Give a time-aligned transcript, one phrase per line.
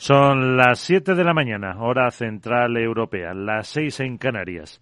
[0.00, 4.80] Son las 7 de la mañana, hora central europea, las 6 en Canarias.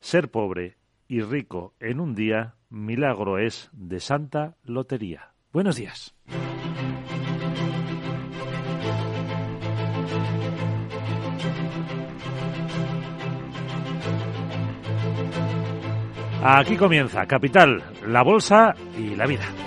[0.00, 5.32] Ser pobre y rico en un día, milagro es de Santa Lotería.
[5.52, 6.14] Buenos días.
[16.42, 19.63] Aquí comienza Capital, la Bolsa y la Vida.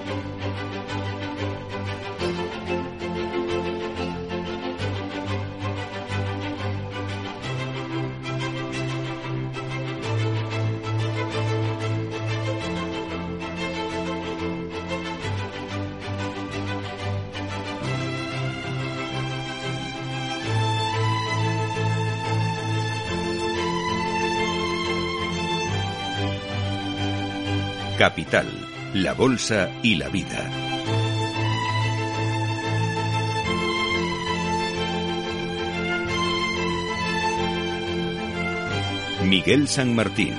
[28.07, 28.47] Capital,
[28.93, 30.49] la Bolsa y la Vida.
[39.25, 40.33] Miguel San Martín.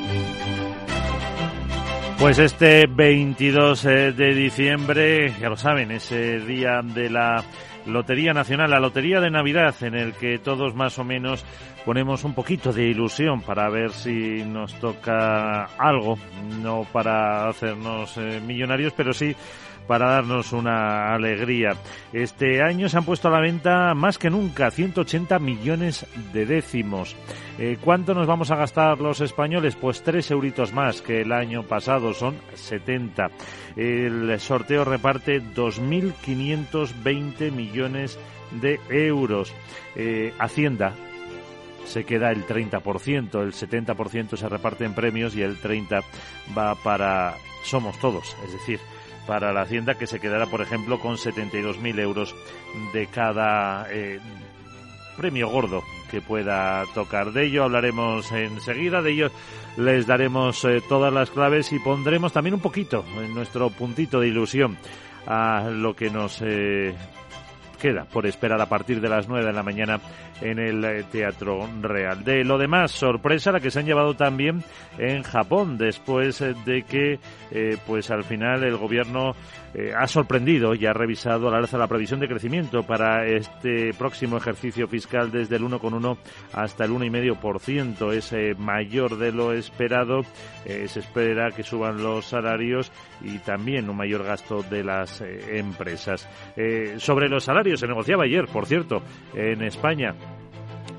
[2.19, 7.44] Pues este 22 eh, de diciembre, ya lo saben, ese día de la
[7.89, 11.44] Lotería Nacional, la Lotería de Navidad, en el que todos más o menos
[11.84, 16.19] ponemos un poquito de ilusión para ver si nos toca algo,
[16.62, 19.34] no para hacernos eh, millonarios, pero sí
[19.89, 21.75] para darnos una alegría.
[22.12, 27.17] Este año se han puesto a la venta más que nunca 180 millones de décimos.
[27.58, 29.75] Eh, ¿Cuánto nos vamos a gastar los españoles?
[29.75, 33.31] Pues tres euritos más que el año pasado, son 70.
[33.75, 38.16] El sorteo reparte 2.520 millones
[38.61, 39.53] de euros.
[39.97, 40.92] Eh, Hacienda
[41.86, 46.05] se queda el 30%, el 70% se reparte en premios y el 30%
[46.56, 48.78] va para Somos Todos, es decir,
[49.29, 52.34] para la Hacienda que se quedará, por ejemplo, con 72.000 euros
[52.95, 54.19] de cada eh,
[55.19, 57.33] premio gordo que pueda tocar.
[57.33, 59.31] De ello hablaremos enseguida, de ello
[59.77, 64.28] les daremos eh, todas las claves y pondremos también un poquito en nuestro puntito de
[64.28, 64.78] ilusión
[65.27, 66.94] a lo que nos eh,
[67.78, 70.00] queda por esperar a partir de las 9 de la mañana
[70.41, 72.25] en el eh, Teatro Real.
[72.25, 74.62] De lo demás, sorpresa la que se han llevado también
[74.99, 77.19] en Japón después eh, de que
[77.50, 79.34] eh, pues al final el gobierno
[79.97, 84.89] ha sorprendido y ha revisado al alza la previsión de crecimiento para este próximo ejercicio
[84.89, 86.17] fiscal desde el 1,1
[86.53, 88.12] hasta el 1,5%.
[88.12, 90.23] Es mayor de lo esperado.
[90.65, 92.91] se espera que suban los salarios
[93.21, 96.29] y también un mayor gasto de las empresas.
[96.97, 99.03] sobre los salarios se negociaba ayer, por cierto,
[99.35, 100.15] en España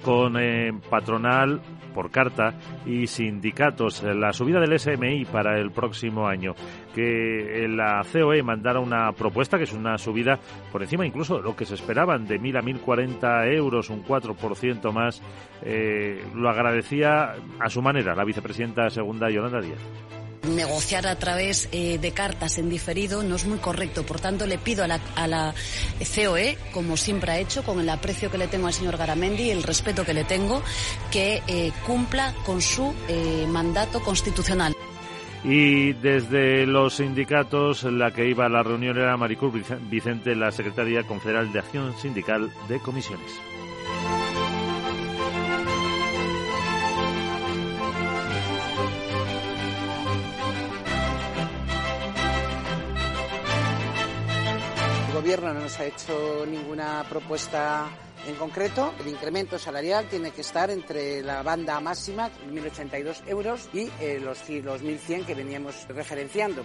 [0.04, 1.62] con eh, patronal
[1.94, 2.54] por carta
[2.86, 6.54] y sindicatos la subida del SMI para el próximo año
[6.94, 10.40] que la COE mandara una propuesta que es una subida
[10.72, 14.92] por encima incluso de lo que se esperaban de 1.000 a 1.040 euros un 4%
[14.92, 15.22] más.
[15.62, 19.80] Eh, lo agradecía a su manera la vicepresidenta segunda Yolanda Díaz
[20.44, 24.06] negociar a través eh, de cartas en diferido no es muy correcto.
[24.06, 24.88] Por tanto, le pido a
[25.28, 25.54] la,
[26.16, 29.52] COE, como siempre ha hecho, con el aprecio que le tengo al señor Garamendi y
[29.52, 30.62] el respeto que le tengo,
[31.12, 34.76] que eh, cumpla con su eh, mandato constitucional.
[35.44, 39.54] Y desde los sindicatos, la que iba a la reunión era Maricruz
[39.90, 43.32] Vicente, la secretaria confederal de Acción Sindical de Comisiones.
[55.30, 57.88] Gobierno no nos ha hecho ninguna propuesta
[58.28, 58.96] en concreto.
[59.00, 64.50] El incremento salarial tiene que estar entre la banda máxima, 1.082 euros, y eh, los,
[64.50, 66.64] los 1.100 que veníamos referenciando.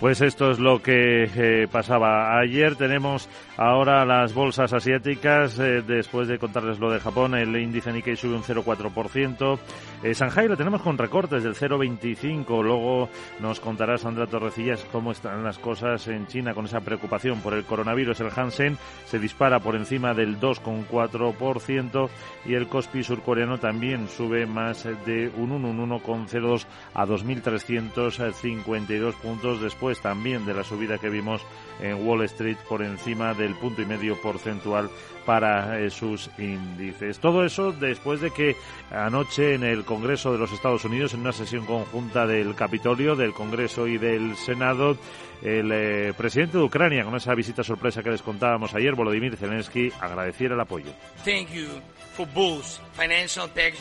[0.00, 2.74] Pues esto es lo que eh, pasaba ayer.
[2.74, 3.28] Tenemos
[3.58, 5.58] ahora las bolsas asiáticas.
[5.58, 9.58] Eh, después de contarles lo de Japón, el índice Nikkei sube un 0,4%.
[10.02, 12.62] Eh, Shanghai lo tenemos con recortes del 0,25.
[12.62, 17.52] Luego nos contará Sandra Torrecillas cómo están las cosas en China con esa preocupación por
[17.52, 18.20] el coronavirus.
[18.20, 22.08] El Hansen se dispara por encima del 2,4%
[22.46, 26.64] y el Kospi surcoreano también sube más de un 1, un 1,02
[26.94, 31.42] a 2.352 puntos después también de la subida que vimos
[31.80, 34.88] en Wall Street por encima del punto y medio porcentual
[35.26, 37.18] para eh, sus índices.
[37.18, 38.56] Todo eso después de que
[38.90, 43.32] anoche en el Congreso de los Estados Unidos, en una sesión conjunta del Capitolio, del
[43.32, 44.96] Congreso y del Senado,
[45.42, 49.92] el eh, presidente de Ucrania, con esa visita sorpresa que les contábamos ayer, Volodymyr Zelensky,
[50.00, 50.90] agradeciera el apoyo.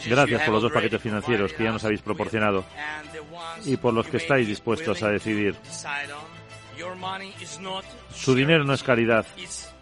[0.05, 2.63] Gracias por los dos paquetes financieros que ya nos habéis proporcionado
[3.65, 5.55] y por los que estáis dispuestos a decidir.
[8.13, 9.25] Su dinero no es caridad,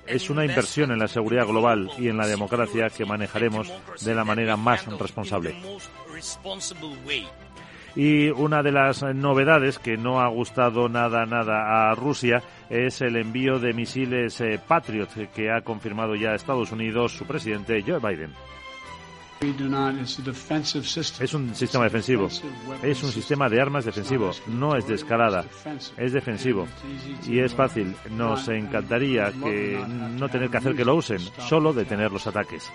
[0.07, 3.71] es una inversión en la seguridad global y en la democracia que manejaremos
[4.01, 5.55] de la manera más responsable.
[7.97, 13.15] Y una de las novedades que no ha gustado nada, nada a Rusia es el
[13.15, 18.35] envío de misiles eh, Patriot que ha confirmado ya Estados Unidos su presidente Joe Biden.
[21.19, 22.27] Es un sistema defensivo,
[22.83, 25.43] es un sistema de armas defensivo, no es de escalada,
[25.97, 26.67] es defensivo.
[27.27, 27.95] Y es fácil.
[28.11, 32.71] Nos encantaría que no tener que hacer que lo usen, solo detener los ataques.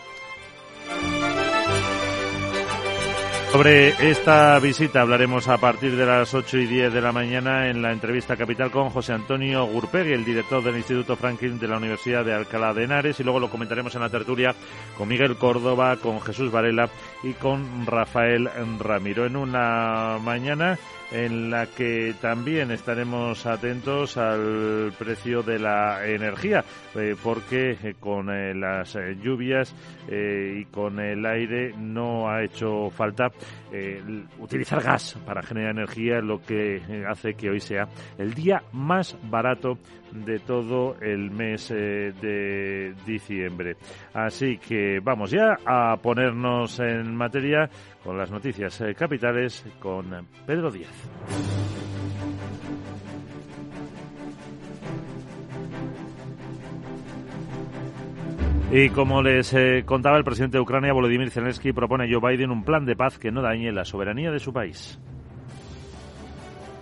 [3.53, 7.83] Sobre esta visita hablaremos a partir de las 8 y 10 de la mañana en
[7.83, 12.25] la entrevista capital con José Antonio Gurpegui, el director del Instituto Franklin de la Universidad
[12.25, 14.55] de Alcalá de Henares, y luego lo comentaremos en la tertulia
[14.97, 16.89] con Miguel Córdoba, con Jesús Varela
[17.23, 18.49] y con Rafael
[18.81, 19.27] Ramiro.
[19.27, 20.79] En una mañana
[21.13, 26.65] en la que también estaremos atentos al precio de la energía,
[26.95, 29.75] eh, porque eh, con eh, las lluvias
[30.09, 33.31] y con el aire no ha hecho falta
[34.39, 39.79] utilizar gas para generar energía, lo que hace que hoy sea el día más barato
[40.13, 43.77] de todo el mes de diciembre.
[44.13, 47.69] Así que vamos ya a ponernos en materia
[48.03, 51.72] con las noticias eh, capitales con Pedro Díaz.
[58.75, 62.51] Y como les eh, contaba el presidente de Ucrania, Volodymyr Zelensky, propone a Joe Biden
[62.51, 64.99] un plan de paz que no dañe la soberanía de su país.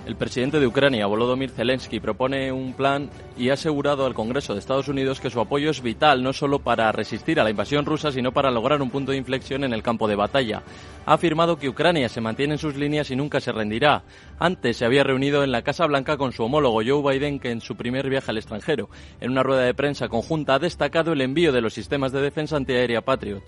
[0.06, 4.58] El presidente de Ucrania, Volodymyr Zelensky, propone un plan y ha asegurado al Congreso de
[4.58, 8.10] Estados Unidos que su apoyo es vital no solo para resistir a la invasión rusa,
[8.10, 10.62] sino para lograr un punto de inflexión en el campo de batalla.
[11.04, 14.02] Ha afirmado que Ucrania se mantiene en sus líneas y nunca se rendirá.
[14.38, 17.60] Antes se había reunido en la Casa Blanca con su homólogo Joe Biden, que en
[17.60, 18.88] su primer viaje al extranjero.
[19.20, 22.56] En una rueda de prensa conjunta ha destacado el envío de los sistemas de defensa
[22.56, 23.42] antiaérea Patriot.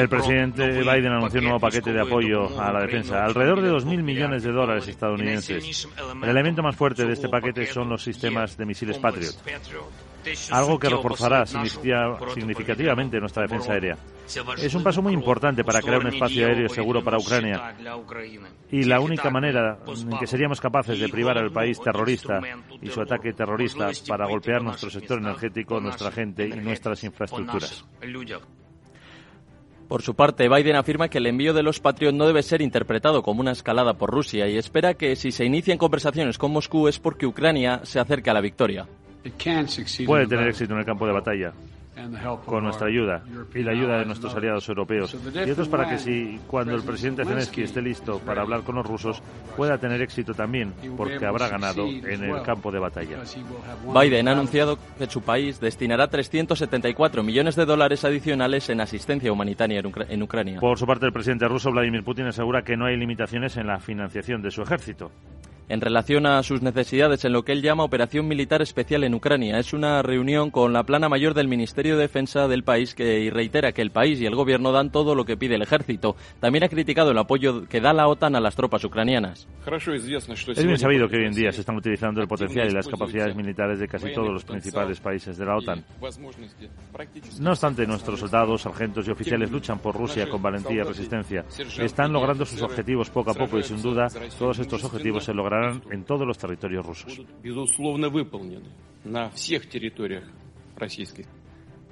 [0.00, 4.02] El presidente Biden anunció un nuevo paquete de apoyo a la defensa, alrededor de 2.000
[4.02, 5.88] millones de dólares estadounidenses.
[6.22, 9.34] El elemento más fuerte de este paquete son los sistemas de misiles Patriot
[10.50, 13.96] algo que reforzará significativamente nuestra defensa aérea.
[14.58, 17.74] Es un paso muy importante para crear un espacio aéreo seguro para Ucrania.
[18.70, 22.40] y la única manera en que seríamos capaces de privar al país terrorista
[22.80, 27.84] y su ataque terrorista para golpear nuestro sector energético, nuestra gente y nuestras infraestructuras.
[29.88, 33.22] Por su parte, Biden afirma que el envío de los Patriot no debe ser interpretado
[33.22, 36.98] como una escalada por Rusia y espera que si se inician conversaciones con Moscú es
[36.98, 38.86] porque Ucrania se acerca a la victoria
[40.06, 41.52] puede tener éxito en el campo de batalla
[42.44, 43.22] con nuestra ayuda
[43.54, 45.16] y la ayuda de nuestros aliados europeos.
[45.34, 48.74] Y esto es para que si cuando el presidente Zelensky esté listo para hablar con
[48.74, 49.22] los rusos,
[49.56, 53.18] pueda tener éxito también, porque habrá ganado en el campo de batalla.
[53.92, 59.80] Biden ha anunciado que su país destinará 374 millones de dólares adicionales en asistencia humanitaria
[59.80, 60.60] en Ucrania.
[60.60, 63.78] Por su parte, el presidente ruso Vladimir Putin asegura que no hay limitaciones en la
[63.78, 65.10] financiación de su ejército
[65.68, 69.58] en relación a sus necesidades en lo que él llama Operación Militar Especial en Ucrania.
[69.58, 73.72] Es una reunión con la plana mayor del Ministerio de Defensa del país que reitera
[73.72, 76.16] que el país y el gobierno dan todo lo que pide el ejército.
[76.40, 79.48] También ha criticado el apoyo que da la OTAN a las tropas ucranianas.
[79.66, 83.34] Es bien sabido que hoy en día se están utilizando el potencial y las capacidades
[83.34, 85.84] militares de casi todos los principales países de la OTAN.
[87.40, 91.44] No obstante, nuestros soldados, sargentos y oficiales luchan por Rusia con valentía y resistencia.
[91.78, 94.08] Están logrando sus objetivos poco a poco y sin duda
[94.38, 95.53] todos estos objetivos se lograrán
[95.90, 97.20] en todos los territorios rusos.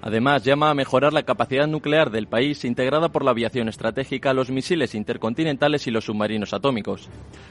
[0.04, 4.50] Además, llama a mejorar la capacidad nuclear del país integrada por la aviación estratégica, los
[4.50, 7.08] misiles intercontinentales y los submarinos atómicos.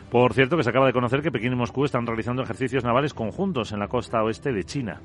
[0.09, 3.13] Por cierto, que se acaba de conocer que Pekín y Moscú están realizando ejercicios navales
[3.13, 4.99] conjuntos en la costa oeste de China.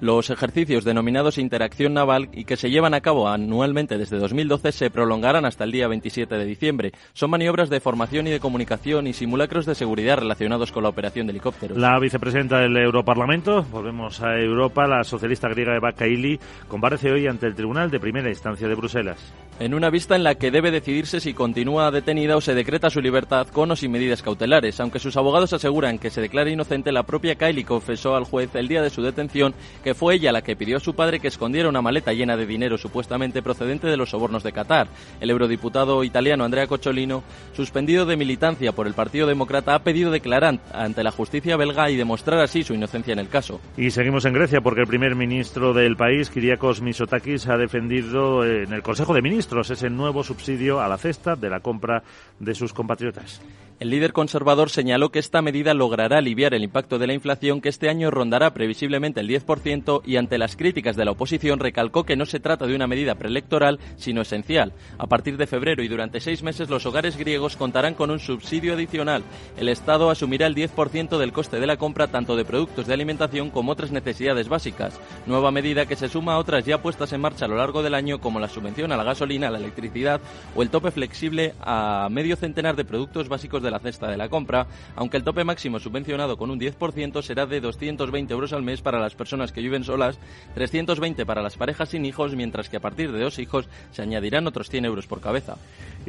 [0.00, 4.90] Los ejercicios denominados Interacción Naval y que se llevan a cabo anualmente desde 2012 se
[4.90, 6.92] prolongarán hasta el día 27 de diciembre.
[7.14, 11.26] Son maniobras de formación y de comunicación y simulacros de seguridad relacionados con la operación
[11.26, 11.76] de helicópteros.
[11.76, 16.38] La vicepresidenta del Europarlamento, volvemos a Europa, la socialista griega Eva Kaili,
[16.68, 19.32] comparece hoy ante el Tribunal de Primera Instancia de Bruselas.
[19.58, 23.00] En una vista en la que debe decidirse si continúa detenida o se decreta su
[23.00, 24.78] libertad con o sin medidas cautelares.
[24.78, 28.68] Aunque sus abogados aseguran que se declara inocente, la propia Kaili confesó al juez el
[28.68, 31.68] día de su detención que fue ella la que pidió a su padre que escondiera
[31.68, 34.88] una maleta llena de dinero supuestamente procedente de los sobornos de Qatar.
[35.20, 37.22] El eurodiputado italiano Andrea Cocciolino,
[37.54, 41.96] suspendido de militancia por el Partido Demócrata, ha pedido declarar ante la justicia belga y
[41.96, 43.60] demostrar así su inocencia en el caso.
[43.76, 48.72] Y seguimos en Grecia porque el primer ministro del país, Kyriakos Mitsotakis, ha defendido en
[48.72, 52.02] el Consejo de Ministros ese nuevo subsidio a la cesta de la compra
[52.38, 53.40] de sus compatriotas.
[53.80, 57.68] El líder conservador señaló que esta medida logrará aliviar el impacto de la inflación que
[57.68, 62.16] este año rondará previsiblemente el 10% y ante las críticas de la oposición recalcó que
[62.16, 64.72] no se trata de una medida preelectoral sino esencial.
[64.98, 68.74] A partir de febrero y durante seis meses los hogares griegos contarán con un subsidio
[68.74, 69.22] adicional.
[69.56, 73.50] El Estado asumirá el 10% del coste de la compra tanto de productos de alimentación
[73.50, 74.98] como otras necesidades básicas.
[75.26, 77.94] Nueva medida que se suma a otras ya puestas en marcha a lo largo del
[77.94, 80.20] año como la subvención a la gasolina, a la electricidad
[80.54, 84.28] o el tope flexible a medio centenar de productos básicos de la cesta de la
[84.28, 84.66] compra,
[84.96, 89.00] aunque el tope máximo subvencionado con un 10% será de 220 euros al mes para
[89.00, 90.18] las personas que viven solas,
[90.54, 94.46] 320 para las parejas sin hijos, mientras que a partir de dos hijos se añadirán
[94.46, 95.56] otros 100 euros por cabeza.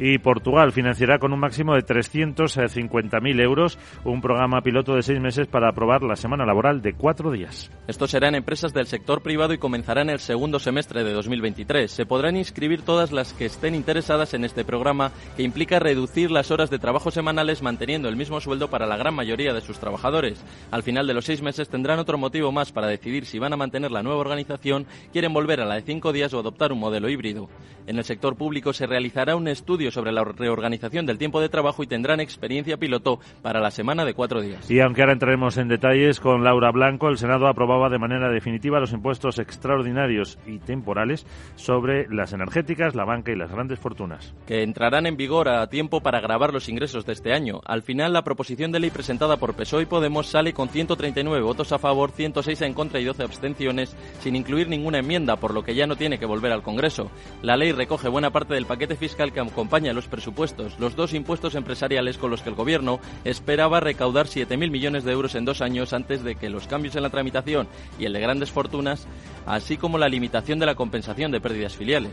[0.02, 5.46] Y Portugal financiará con un máximo de 350.000 euros un programa piloto de seis meses
[5.46, 7.70] para aprobar la semana laboral de cuatro días.
[7.86, 11.90] Esto será en empresas del sector privado y comenzará en el segundo semestre de 2023.
[11.90, 16.50] Se podrán inscribir todas las que estén interesadas en este programa que implica reducir las
[16.50, 20.42] horas de trabajo semanales manteniendo el mismo sueldo para la gran mayoría de sus trabajadores.
[20.70, 23.58] Al final de los seis meses tendrán otro motivo más para decidir si van a
[23.58, 27.10] mantener la nueva organización, quieren volver a la de cinco días o adoptar un modelo
[27.10, 27.50] híbrido.
[27.90, 31.82] En el sector público se realizará un estudio sobre la reorganización del tiempo de trabajo
[31.82, 34.70] y tendrán experiencia piloto para la semana de cuatro días.
[34.70, 38.78] Y aunque ahora entraremos en detalles con Laura Blanco, el Senado aprobaba de manera definitiva
[38.78, 44.36] los impuestos extraordinarios y temporales sobre las energéticas, la banca y las grandes fortunas.
[44.46, 48.12] Que entrarán en vigor a tiempo para grabar los ingresos de este año al final,
[48.12, 52.12] la proposición de ley presentada por PSOE y Podemos sale con 139 votos a favor,
[52.12, 55.96] 106 en contra y 12 abstenciones, sin incluir ninguna enmienda, por lo que ya no
[55.96, 57.10] tiene que volver al Congreso.
[57.42, 61.54] La ley recoge buena parte del paquete fiscal que acompaña los presupuestos, los dos impuestos
[61.54, 65.94] empresariales con los que el Gobierno esperaba recaudar 7.000 millones de euros en dos años
[65.94, 67.68] antes de que los cambios en la tramitación
[67.98, 69.06] y el de grandes fortunas,
[69.46, 72.12] así como la limitación de la compensación de pérdidas filiales.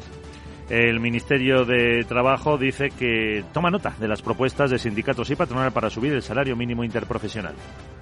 [0.69, 5.71] El Ministerio de Trabajo dice que toma nota de las propuestas de sindicatos y patronal
[5.71, 7.53] para subir el salario mínimo interprofesional.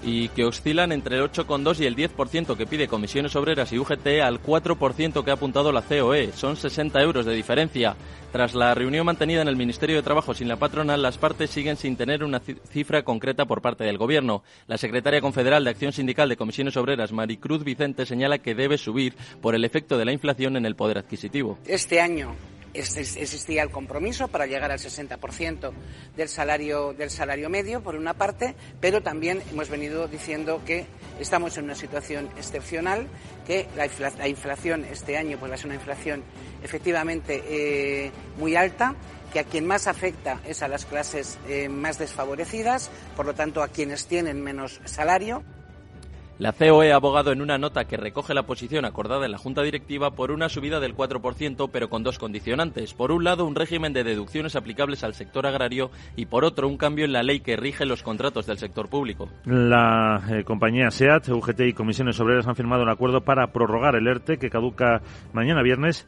[0.01, 4.07] Y que oscilan entre el 8,2 y el 10% que pide Comisiones Obreras y UGT
[4.23, 6.31] al 4% que ha apuntado la COE.
[6.33, 7.95] Son 60 euros de diferencia.
[8.31, 11.77] Tras la reunión mantenida en el Ministerio de Trabajo sin la patronal, las partes siguen
[11.77, 14.43] sin tener una cifra concreta por parte del Gobierno.
[14.67, 19.15] La secretaria confederal de Acción Sindical de Comisiones Obreras, Maricruz Vicente, señala que debe subir
[19.39, 21.59] por el efecto de la inflación en el poder adquisitivo.
[21.65, 22.35] Este año
[22.75, 25.71] existía el compromiso para llegar al 60%
[26.15, 30.85] del salario, del salario medio, por una parte, pero también hemos venido diciendo que
[31.19, 33.07] estamos en una situación excepcional,
[33.45, 36.23] que la, inflación este año pues, ser una inflación
[36.63, 38.95] efectivamente eh, muy alta,
[39.31, 43.61] que a quien más afecta es a las clases eh, más desfavorecidas, por lo tanto
[43.61, 45.43] a quienes tienen menos salario.
[46.37, 49.61] La COE ha abogado en una nota que recoge la posición acordada en la Junta
[49.61, 52.93] Directiva por una subida del 4%, pero con dos condicionantes.
[52.93, 56.75] Por un lado, un régimen de deducciones aplicables al sector agrario y por otro, un
[56.75, 59.29] cambio en la ley que rige los contratos del sector público.
[59.45, 64.05] La eh, compañía SEAT, UGT y Comisiones Obreras han firmado un acuerdo para prorrogar el
[64.05, 65.01] ERTE que caduca
[65.31, 66.05] mañana viernes.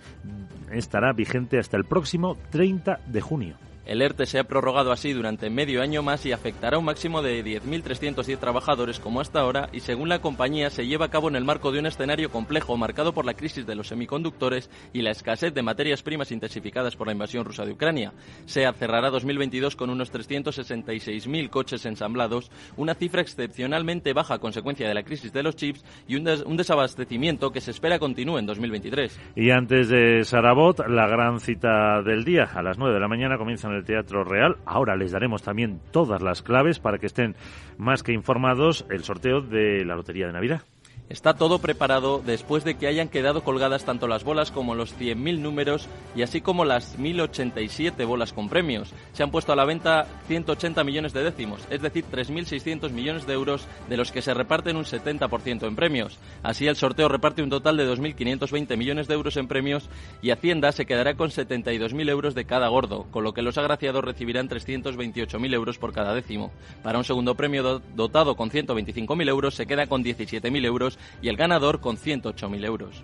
[0.73, 3.66] Estará vigente hasta el próximo 30 de junio.
[3.87, 7.41] El ERTE se ha prorrogado así durante medio año más y afectará un máximo de
[7.41, 11.45] 10.310 trabajadores como hasta ahora y según la compañía se lleva a cabo en el
[11.45, 15.53] marco de un escenario complejo marcado por la crisis de los semiconductores y la escasez
[15.53, 18.11] de materias primas intensificadas por la invasión rusa de Ucrania.
[18.45, 24.95] SEAT cerrará 2022 con unos 366.000 coches ensamblados, una cifra excepcionalmente baja a consecuencia de
[24.95, 29.17] la crisis de los chips y un, un desabastecimiento que se espera continúe en 2023.
[29.37, 32.49] Y antes de Sarabot, la gran cita del día.
[32.53, 34.57] A las 9 de la mañana comienzan el Teatro Real.
[34.65, 37.35] Ahora les daremos también todas las claves para que estén
[37.77, 40.61] más que informados el sorteo de la Lotería de Navidad.
[41.09, 45.39] Está todo preparado después de que hayan quedado colgadas tanto las bolas como los 100.000
[45.39, 45.87] números
[46.17, 48.93] y así como las 1.087 bolas con premios.
[49.13, 53.33] Se han puesto a la venta 180 millones de décimos, es decir, 3.600 millones de
[53.33, 56.19] euros de los que se reparten un 70% en premios.
[56.43, 59.89] Así el sorteo reparte un total de 2.520 millones de euros en premios
[60.21, 64.03] y Hacienda se quedará con 72.000 euros de cada gordo, con lo que los agraciados
[64.03, 66.51] recibirán 328.000 euros por cada décimo.
[66.83, 71.37] Para un segundo premio dotado con 125.000 euros se queda con 17.000 euros y el
[71.37, 73.03] ganador con 108.000 euros.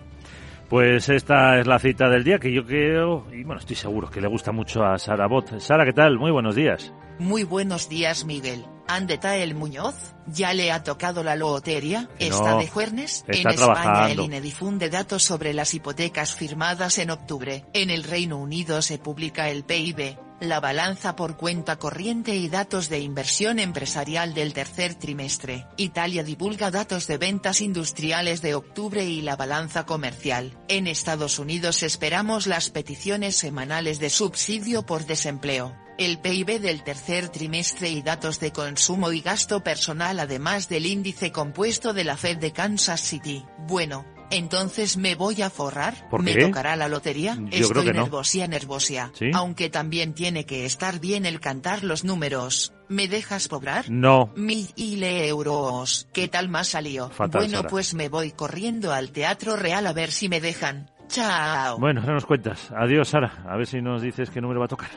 [0.68, 4.20] Pues esta es la cita del día que yo creo, y bueno, estoy seguro que
[4.20, 5.60] le gusta mucho a Sara Bot.
[5.60, 6.18] Sara, ¿qué tal?
[6.18, 6.92] Muy buenos días.
[7.18, 8.64] Muy buenos días, Miguel.
[8.86, 9.94] Andeta el Muñoz,
[10.26, 12.08] ¿ya le ha tocado la lotería?
[12.18, 13.24] ¿Está no, de juernes?
[13.28, 17.64] está en España el INE difunde datos sobre las hipotecas firmadas en octubre.
[17.72, 22.88] En el Reino Unido se publica el PIB, la balanza por cuenta corriente y datos
[22.88, 25.66] de inversión empresarial del tercer trimestre.
[25.76, 30.56] Italia divulga datos de ventas industriales de octubre y la balanza comercial.
[30.68, 35.83] En Estados Unidos esperamos las peticiones semanales de subsidio por desempleo.
[35.96, 41.30] El PIB del tercer trimestre y datos de consumo y gasto personal además del índice
[41.30, 43.44] compuesto de la Fed de Kansas City.
[43.68, 46.08] Bueno, entonces me voy a forrar.
[46.10, 46.46] ¿Por ¿Me qué?
[46.46, 47.36] tocará la lotería?
[47.36, 48.48] Yo Estoy creo que no.
[48.48, 49.12] nervosia.
[49.14, 49.30] ¿Sí?
[49.34, 52.72] Aunque también tiene que estar bien el cantar los números.
[52.88, 53.88] ¿Me dejas cobrar?
[53.88, 54.32] No.
[54.34, 54.68] Mil
[55.04, 56.08] euros.
[56.12, 57.08] ¿Qué tal más salió?
[57.10, 57.68] Fatal, bueno, Sara.
[57.68, 60.90] pues me voy corriendo al Teatro Real a ver si me dejan.
[61.06, 61.78] Chao.
[61.78, 62.72] Bueno, ahora nos cuentas.
[62.76, 63.44] Adiós, Sara.
[63.48, 64.90] A ver si nos dices qué número va a tocar.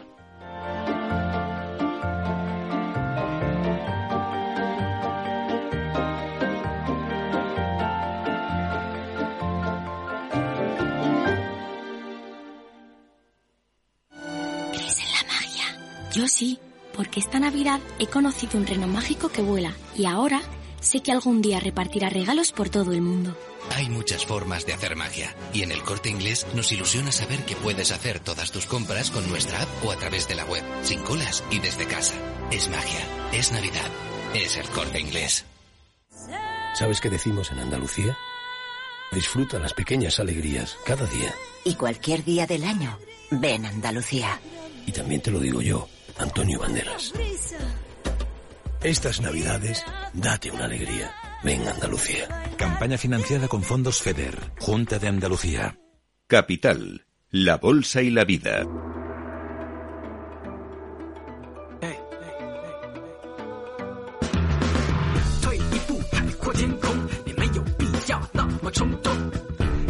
[16.18, 16.58] Yo sí,
[16.96, 20.42] porque esta Navidad he conocido un reno mágico que vuela y ahora
[20.82, 23.38] sé que algún día repartirá regalos por todo el mundo.
[23.76, 27.56] Hay muchas formas de hacer magia y en el corte inglés nos ilusiona saber que
[27.56, 31.02] puedes hacer todas tus compras con nuestra app o a través de la web, sin
[31.02, 32.16] colas y desde casa.
[32.50, 33.92] Es magia, es Navidad,
[34.34, 35.46] es el corte inglés.
[36.74, 38.18] ¿Sabes qué decimos en Andalucía?
[39.12, 41.32] Disfruta las pequeñas alegrías cada día.
[41.64, 42.98] Y cualquier día del año,
[43.30, 44.42] ven Andalucía.
[44.88, 45.88] Y también te lo digo yo,
[46.20, 47.14] Antonio Banderas.
[48.84, 49.84] Estas navidades,
[50.14, 51.12] date una alegría.
[51.44, 52.28] Ven Andalucía.
[52.58, 55.78] Campaña financiada con fondos FEDER, Junta de Andalucía.
[56.28, 58.64] Capital, la Bolsa y la Vida.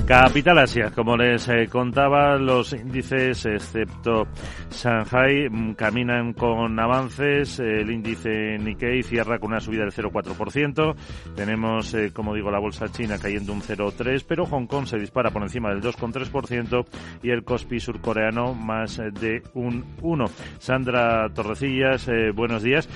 [0.08, 4.26] Capital Asia, como les eh, contaba, los índices, excepto
[4.72, 7.60] Shanghai, mm, caminan con avances.
[7.60, 10.96] El índice Nikkei cierra con una subida del 0,4%.
[11.36, 15.30] Tenemos, eh, como digo, la bolsa china cayendo un 0,3%, pero Hong Kong se dispara
[15.30, 16.86] por encima del 2,3%
[17.22, 20.30] y el Kospi surcoreano más eh, de un 1%.
[20.58, 22.88] Sandra Torrecillas, buenos días.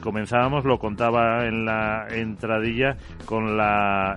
[0.00, 4.16] Comenzábamos, lo contaba en la entradilla, con la...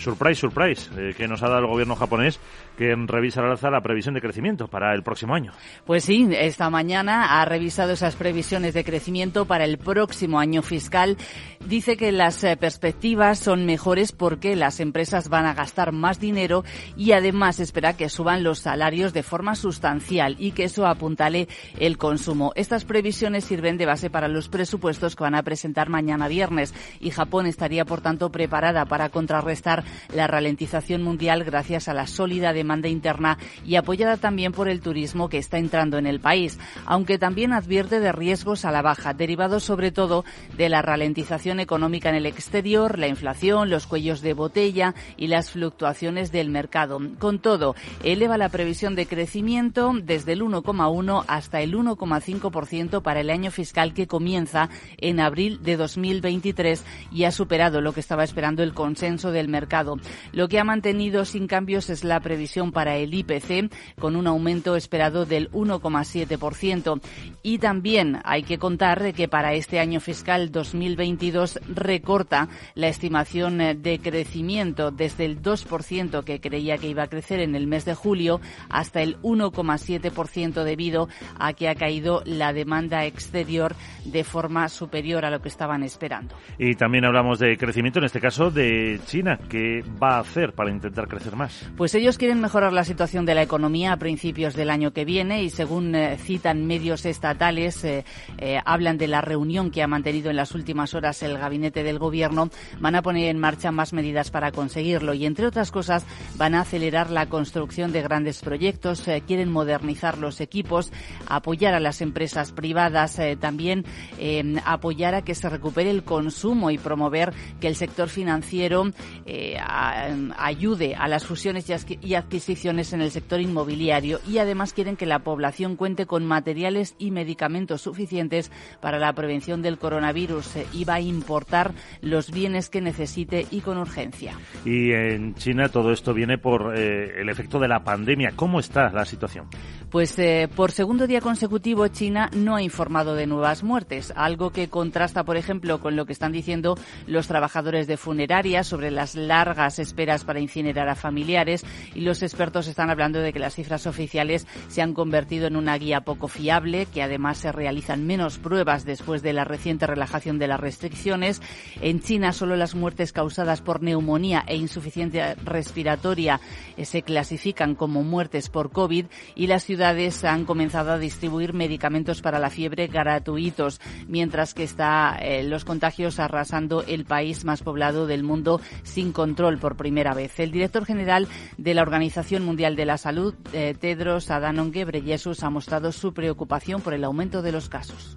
[0.00, 2.40] Surprise, surprise, eh, que nos ha dado el gobierno japonés,
[2.80, 5.52] que revisa al alza la previsión de crecimiento para el próximo año.
[5.84, 11.18] Pues sí, esta mañana ha revisado esas previsiones de crecimiento para el próximo año fiscal.
[11.62, 16.64] Dice que las eh, perspectivas son mejores porque las empresas van a gastar más dinero
[16.96, 21.98] y además espera que suban los salarios de forma sustancial y que eso apuntale el
[21.98, 22.52] consumo.
[22.54, 27.10] Estas previsiones sirven de base para los presupuestos que van a presentar mañana viernes y
[27.10, 32.69] Japón estaría, por tanto, preparada para contrarrestar la ralentización mundial gracias a la sólida demanda
[32.88, 37.52] interna y apoyada también por el turismo que está entrando en el país, aunque también
[37.52, 40.24] advierte de riesgos a la baja, derivados sobre todo
[40.56, 45.50] de la ralentización económica en el exterior, la inflación, los cuellos de botella y las
[45.50, 47.00] fluctuaciones del mercado.
[47.18, 53.30] Con todo, eleva la previsión de crecimiento desde el 1,1 hasta el 1,5% para el
[53.30, 58.62] año fiscal que comienza en abril de 2023 y ha superado lo que estaba esperando
[58.62, 59.96] el consenso del mercado.
[60.32, 64.76] Lo que ha mantenido sin cambios es la previsión para el IPC, con un aumento
[64.76, 67.00] esperado del 1,7%.
[67.42, 74.00] Y también hay que contar que para este año fiscal 2022 recorta la estimación de
[74.02, 78.40] crecimiento desde el 2% que creía que iba a crecer en el mes de julio
[78.68, 85.30] hasta el 1,7% debido a que ha caído la demanda exterior de forma superior a
[85.30, 86.34] lo que estaban esperando.
[86.58, 89.38] Y también hablamos de crecimiento, en este caso de China.
[89.48, 91.70] ¿Qué va a hacer para intentar crecer más?
[91.76, 95.42] Pues ellos quieren mejorar la situación de la economía a principios del año que viene
[95.44, 98.04] y según eh, citan medios estatales, eh,
[98.38, 101.98] eh, hablan de la reunión que ha mantenido en las últimas horas el gabinete del
[101.98, 102.50] gobierno,
[102.80, 106.04] van a poner en marcha más medidas para conseguirlo y entre otras cosas
[106.36, 110.92] van a acelerar la construcción de grandes proyectos, eh, quieren modernizar los equipos,
[111.28, 113.84] apoyar a las empresas privadas, eh, también
[114.18, 118.90] eh, apoyar a que se recupere el consumo y promover que el sector financiero
[119.26, 124.96] eh, a- ayude a las fusiones y, adquisiciones en el sector inmobiliario y además quieren
[124.96, 130.66] que la población cuente con materiales y medicamentos suficientes para la prevención del coronavirus eh,
[130.72, 134.34] y va a importar los bienes que necesite y con urgencia.
[134.64, 138.30] Y en China todo esto viene por eh, el efecto de la pandemia.
[138.36, 139.46] ¿Cómo está la situación?
[139.90, 144.68] Pues eh, por segundo día consecutivo China no ha informado de nuevas muertes, algo que
[144.68, 149.80] contrasta, por ejemplo, con lo que están diciendo los trabajadores de funerarias sobre las largas
[149.80, 154.46] esperas para incinerar a familiares y los expertos están hablando de que las cifras oficiales
[154.68, 159.22] se han convertido en una guía poco fiable, que además se realizan menos pruebas después
[159.22, 161.40] de la reciente relajación de las restricciones.
[161.80, 166.40] En China solo las muertes causadas por neumonía e insuficiencia respiratoria
[166.76, 172.20] eh, se clasifican como muertes por COVID y las ciudades han comenzado a distribuir medicamentos
[172.22, 178.06] para la fiebre gratuitos, mientras que está eh, los contagios arrasando el país más poblado
[178.06, 180.38] del mundo sin control por primera vez.
[180.40, 182.09] El director general de la Organización
[182.40, 187.42] Mundial de la Salud, eh, Tedros Adhanom Ghebreyesus, ha mostrado su preocupación por el aumento
[187.42, 188.16] de los casos.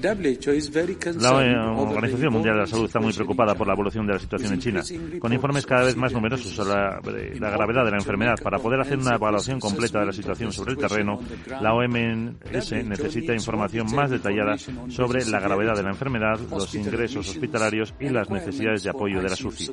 [0.00, 1.32] La
[1.76, 4.60] Organización Mundial de la Salud está muy preocupada por la evolución de la situación en
[4.60, 4.82] China,
[5.18, 8.36] con informes cada vez más numerosos sobre la, gravedad de la enfermedad.
[8.40, 11.20] Para poder hacer una evaluación completa de la situación sobre el terreno,
[11.60, 17.92] la OMS necesita información más detallada sobre la gravedad de la enfermedad, los ingresos hospitalarios
[17.98, 19.72] y las necesidades de apoyo de la SUCI.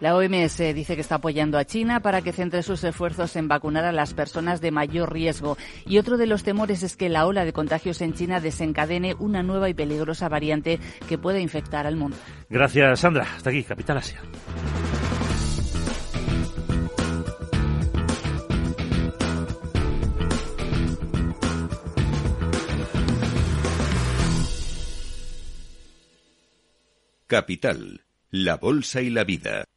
[0.00, 3.84] La OMS dice que está apoyando a China para que centre sus esfuerzos en vacunar
[3.84, 5.56] a las personas de mayor riesgo.
[5.86, 9.42] Y otro de los temores es que la ola de contagios en China desencadene una
[9.42, 12.16] nueva y peligrosa variante que puede infectar al mundo.
[12.48, 13.26] Gracias, Sandra.
[13.36, 14.20] Hasta aquí, Capital Asia.
[27.26, 29.67] Capital, la Bolsa y la Vida.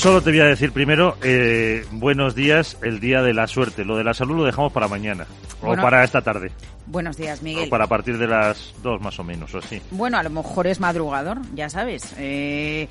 [0.00, 3.84] Solo te voy a decir primero, eh, buenos días, el día de la suerte.
[3.84, 5.26] Lo de la salud lo dejamos para mañana
[5.60, 6.52] o para esta tarde.
[6.86, 7.66] Buenos días, Miguel.
[7.66, 9.82] O para partir de las dos más o menos, o así.
[9.90, 12.14] Bueno, a lo mejor es madrugador, ya sabes.
[12.16, 12.88] Eh...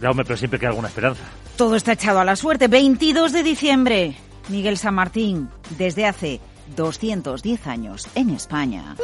[0.00, 1.22] Ya, hombre, pero siempre queda alguna esperanza.
[1.56, 2.66] Todo está echado a la suerte.
[2.66, 4.16] 22 de diciembre,
[4.48, 6.40] Miguel San Martín, desde hace
[6.74, 8.96] 210 años en España.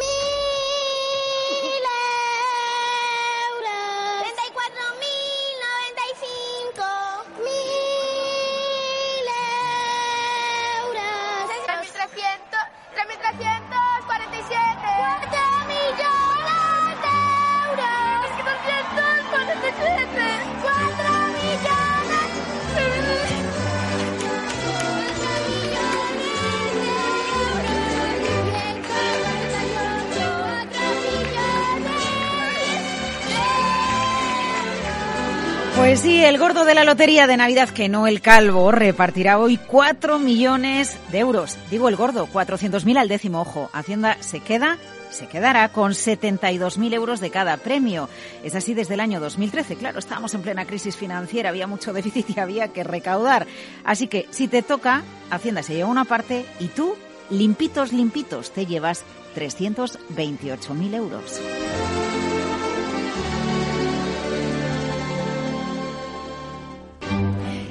[35.98, 39.56] Pues sí, el gordo de la lotería de Navidad, que no el calvo, repartirá hoy
[39.56, 41.58] 4 millones de euros.
[41.72, 43.68] Digo el gordo, 400.000 al décimo, ojo.
[43.72, 44.78] Hacienda se queda,
[45.10, 48.08] se quedará con 72.000 euros de cada premio.
[48.44, 49.74] Es así desde el año 2013.
[49.74, 53.48] Claro, estábamos en plena crisis financiera, había mucho déficit y había que recaudar.
[53.82, 56.94] Así que si te toca, Hacienda se lleva una parte y tú,
[57.28, 59.02] limpitos, limpitos, te llevas
[59.34, 61.40] 328.000 euros.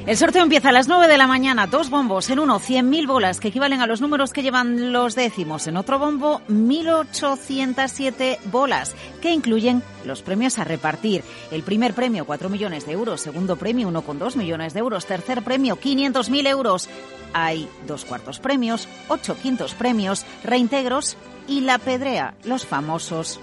[0.07, 1.67] El sorteo empieza a las 9 de la mañana.
[1.67, 2.29] Dos bombos.
[2.29, 5.67] En uno, 100.000 bolas, que equivalen a los números que llevan los décimos.
[5.67, 11.25] En otro bombo, 1.807 bolas, que incluyen los premios a repartir.
[11.51, 13.19] El primer premio, 4 millones de euros.
[13.19, 15.05] Segundo premio, 1,2 millones de euros.
[15.05, 16.87] Tercer premio, 500.000 euros.
[17.33, 21.17] Hay dos cuartos premios, ocho quintos premios, reintegros
[21.49, 23.41] y la pedrea, los famosos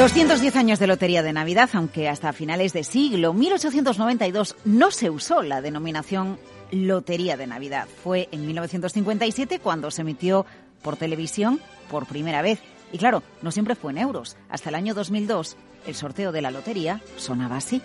[0.00, 5.42] 210 años de Lotería de Navidad, aunque hasta finales de siglo 1892 no se usó
[5.42, 6.38] la denominación
[6.70, 7.86] Lotería de Navidad.
[8.02, 10.46] Fue en 1957 cuando se emitió
[10.80, 11.60] por televisión
[11.90, 12.60] por primera vez.
[12.92, 14.38] Y claro, no siempre fue en euros.
[14.48, 17.82] Hasta el año 2002, el sorteo de la lotería sonaba así.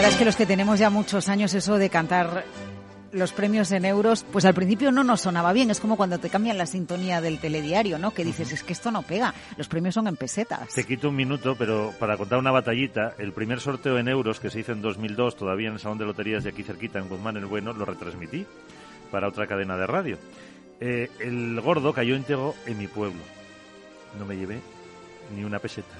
[0.00, 2.46] verdad es que los que tenemos ya muchos años eso de cantar
[3.12, 5.70] los premios en euros, pues al principio no nos sonaba bien.
[5.70, 8.12] Es como cuando te cambian la sintonía del telediario, ¿no?
[8.12, 9.34] Que dices, es que esto no pega.
[9.56, 10.68] Los premios son en pesetas.
[10.74, 14.50] Te quito un minuto, pero para contar una batallita, el primer sorteo en euros que
[14.50, 17.36] se hizo en 2002, todavía en el Salón de Loterías de aquí cerquita, en Guzmán
[17.36, 18.46] el Bueno, lo retransmití
[19.10, 20.18] para otra cadena de radio.
[20.80, 23.20] Eh, el gordo cayó íntegro en mi pueblo.
[24.18, 24.60] No me llevé
[25.34, 25.94] ni una peseta.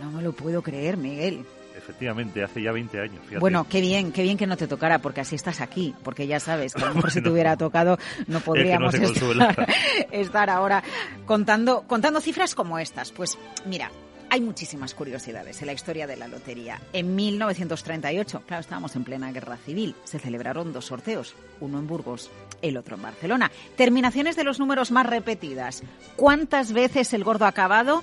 [0.00, 1.44] no me lo puedo creer, Miguel
[1.76, 3.22] efectivamente, hace ya 20 años.
[3.40, 6.40] Bueno, qué bien, qué bien que no te tocara, porque así estás aquí, porque ya
[6.40, 8.94] sabes que a lo mejor si te hubiera tocado no podríamos
[10.10, 10.82] estar, ahora
[11.26, 13.12] contando, contando cifras como estas.
[13.12, 13.90] Pues mira,
[14.30, 16.80] hay muchísimas curiosidades en la historia de la lotería.
[16.92, 22.30] En 1938, claro, estábamos en plena guerra civil, se celebraron dos sorteos, uno en Burgos,
[22.62, 23.50] el otro en Barcelona.
[23.76, 25.82] Terminaciones de los números más repetidas.
[26.16, 28.02] ¿Cuántas veces el gordo ha acabado?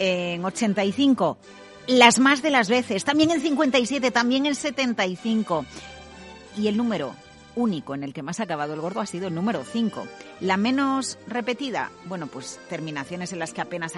[0.00, 1.38] En 85,
[1.88, 5.64] las más de las veces, también en 57, también en 75.
[6.56, 7.14] Y el número
[7.56, 10.06] único en el que más ha acabado el gordo ha sido el número 5.
[10.40, 13.92] La menos repetida, bueno, pues terminaciones en las que apenas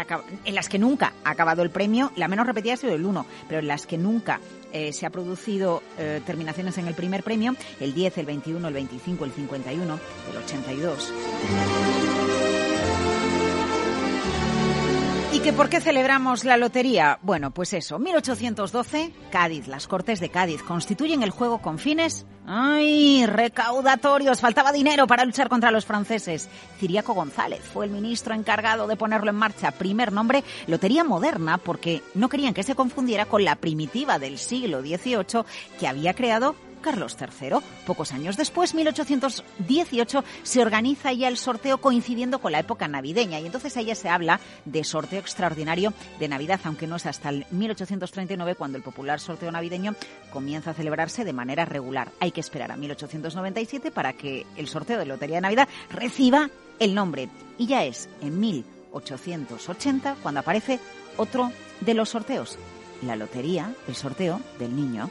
[0.44, 3.26] en las que nunca ha acabado el premio, la menos repetida ha sido el 1,
[3.48, 4.40] pero en las que nunca
[4.72, 8.74] eh, se ha producido eh, terminaciones en el primer premio, el 10, el 21, el
[8.74, 10.00] 25, el 51,
[10.30, 11.12] el 82.
[15.40, 17.18] ¿Y que por qué celebramos la lotería?
[17.22, 23.24] Bueno, pues eso, 1812, Cádiz, las Cortes de Cádiz constituyen el juego con fines ¡Ay!
[23.26, 24.40] Recaudatorios.
[24.40, 26.48] Faltaba dinero para luchar contra los franceses.
[26.78, 29.70] Ciriaco González fue el ministro encargado de ponerlo en marcha.
[29.70, 34.80] Primer nombre, Lotería Moderna, porque no querían que se confundiera con la primitiva del siglo
[34.80, 35.44] XVIII
[35.78, 37.56] que había creado Carlos III.
[37.86, 43.46] Pocos años después, 1818, se organiza ya el sorteo coincidiendo con la época navideña y
[43.46, 47.46] entonces ahí ya se habla de sorteo extraordinario de Navidad, aunque no es hasta el
[47.50, 49.94] 1839 cuando el popular sorteo navideño
[50.32, 52.10] comienza a celebrarse de manera regular.
[52.20, 56.94] Hay que esperar a 1897 para que el sorteo de Lotería de Navidad reciba el
[56.94, 60.80] nombre y ya es en 1880 cuando aparece
[61.16, 62.58] otro de los sorteos,
[63.02, 65.10] la lotería, el sorteo del niño.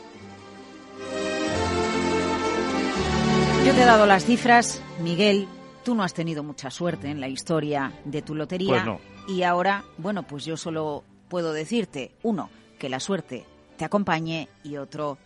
[3.66, 5.48] Yo te he dado las cifras, Miguel.
[5.84, 8.84] Tú no has tenido mucha suerte en la historia de tu lotería.
[8.86, 13.46] Pues y ahora, bueno, pues yo solo puedo decirte, uno, que la suerte
[13.78, 15.18] te acompañe y otro,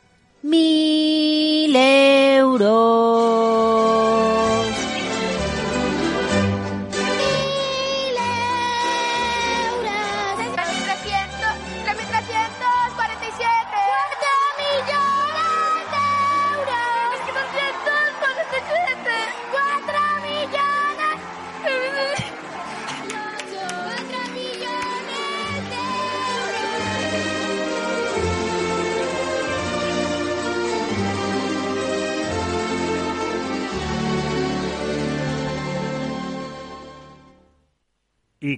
[0.41, 3.82] mil euros.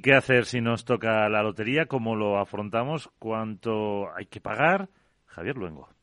[0.05, 1.87] Qué hacer si nos toca la lotería?
[1.87, 3.09] ¿Cómo lo afrontamos?
[3.17, 4.87] ¿Cuánto hay que pagar?
[5.25, 5.94] Javier Luengo.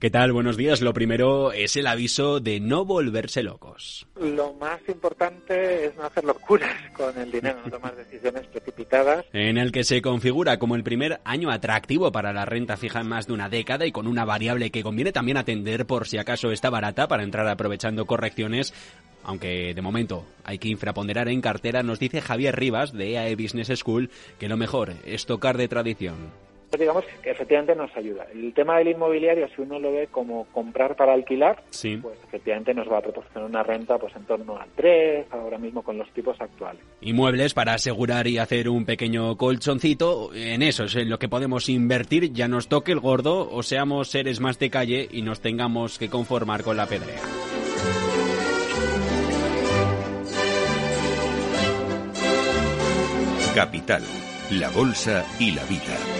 [0.00, 0.32] ¿Qué tal?
[0.32, 0.80] Buenos días.
[0.80, 4.06] Lo primero es el aviso de no volverse locos.
[4.18, 9.26] Lo más importante es no hacer locuras con el dinero, no tomar decisiones precipitadas.
[9.34, 13.08] En el que se configura como el primer año atractivo para la renta fija en
[13.08, 16.50] más de una década y con una variable que conviene también atender por si acaso
[16.50, 18.72] está barata para entrar aprovechando correcciones
[19.22, 23.68] aunque de momento hay que infraponderar en cartera, nos dice Javier Rivas de EAE Business
[23.78, 24.08] School
[24.38, 26.49] que lo mejor es tocar de tradición.
[26.78, 28.26] Digamos que efectivamente nos ayuda.
[28.32, 32.90] El tema del inmobiliario, si uno lo ve como comprar para alquilar, pues efectivamente nos
[32.90, 36.40] va a proporcionar una renta pues en torno al 3, ahora mismo con los tipos
[36.40, 36.80] actuales.
[37.00, 41.68] Inmuebles para asegurar y hacer un pequeño colchoncito, en eso es en lo que podemos
[41.68, 45.98] invertir, ya nos toque el gordo o seamos seres más de calle y nos tengamos
[45.98, 47.20] que conformar con la pedrea.
[53.54, 54.02] Capital,
[54.52, 56.19] la Bolsa y la Vida.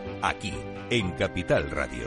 [0.23, 0.53] Aquí,
[0.91, 2.05] en Capital Radio.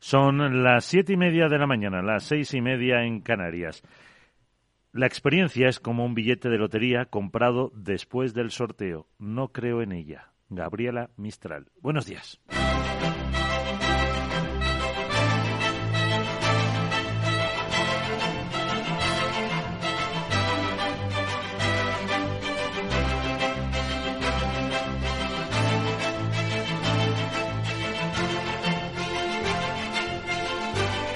[0.00, 3.82] Son las siete y media de la mañana, las seis y media en Canarias.
[4.92, 9.06] La experiencia es como un billete de lotería comprado después del sorteo.
[9.18, 10.32] No creo en ella.
[10.48, 11.66] Gabriela Mistral.
[11.82, 12.40] Buenos días.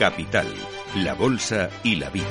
[0.02, 0.48] Capital,
[0.96, 2.26] la Bolsa y la Vida.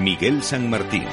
[0.00, 1.04] Miguel San Martín.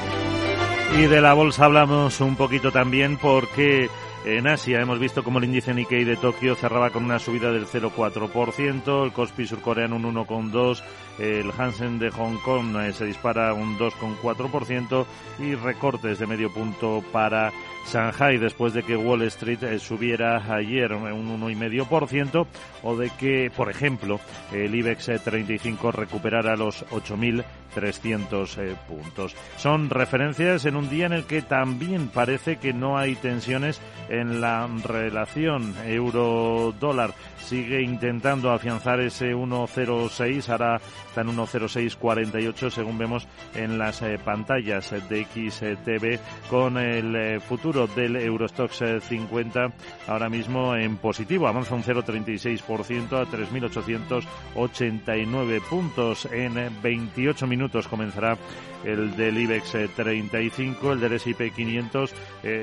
[0.97, 3.91] Y de la bolsa hablamos un poquito también porque
[4.25, 7.65] en Asia hemos visto como el índice Nikkei de Tokio cerraba con una subida del
[7.65, 10.83] 0,4%, el Kospi surcoreano un 1,2%,
[11.19, 15.05] el Hansen de Hong Kong eh, se dispara un 2,4%
[15.39, 17.51] y recortes de medio punto para
[17.87, 22.45] Shanghai después de que Wall Street eh, subiera ayer un 1,5%
[22.83, 24.19] o de que, por ejemplo,
[24.51, 29.35] el IBEX 35 recuperara los 8.300 puntos.
[29.57, 34.41] Son referencias en un día en el que también parece que no hay tensiones en
[34.41, 37.13] la relación euro-dólar.
[37.39, 44.93] Sigue intentando afianzar ese 1,06, ahora está en 1,0648 según vemos en las eh, pantallas
[45.09, 47.39] de XTV con el eh,
[47.69, 49.71] futuro del Eurostox 50 eh,
[50.07, 56.27] ahora mismo en positivo, avanza un 0,36% a 3.889 puntos.
[56.31, 58.39] En 28 minutos comenzará
[58.83, 62.11] el del IBEX 35, el del S&P 500,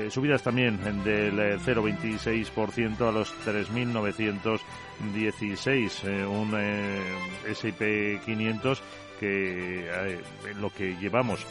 [0.09, 6.53] subidas también del 0,26% a los 3.916, un
[7.47, 8.83] S&P 500
[9.21, 10.19] que
[10.59, 11.45] lo que llevamos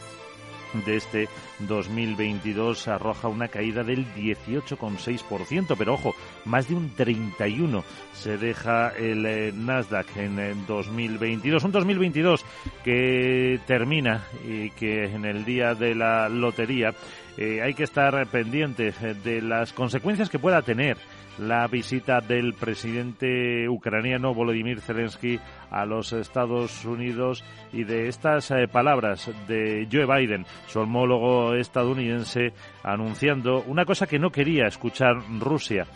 [0.85, 1.29] de este
[1.61, 9.27] 2022 arroja una caída del 18,6%, pero ojo, más de un 31 se deja el
[9.27, 12.45] eh, Nasdaq en 2022, un 2022
[12.85, 16.95] que termina y que en el día de la lotería
[17.37, 20.97] eh, hay que estar pendiente de las consecuencias que pueda tener
[21.39, 25.39] la visita del presidente ucraniano Volodymyr Zelensky
[25.71, 32.53] a los Estados Unidos y de estas eh, palabras de Joe Biden, su homólogo estadounidense,
[32.83, 35.87] anunciando una cosa que no quería escuchar Rusia,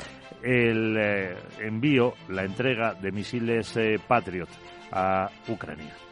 [0.43, 4.49] el eh, envío, la entrega de misiles eh, Patriot
[4.93, 6.10] a Ucrania.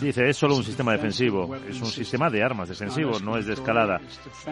[0.00, 3.54] Dice, es solo un sistema defensivo, es un sistema de armas defensivo, no es de
[3.54, 4.00] escalada,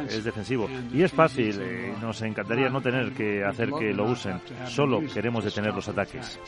[0.08, 0.68] es defensivo.
[0.92, 5.44] Y es fácil, eh, nos encantaría no tener que hacer que lo usen, solo queremos
[5.44, 6.38] detener los ataques.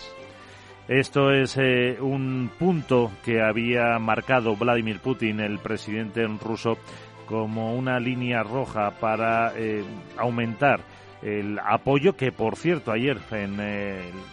[0.88, 6.78] Esto es eh, un punto que había marcado Vladimir Putin, el presidente ruso,
[7.26, 9.84] como una línea roja para eh,
[10.16, 10.80] aumentar
[11.22, 13.60] el apoyo que, por cierto, ayer en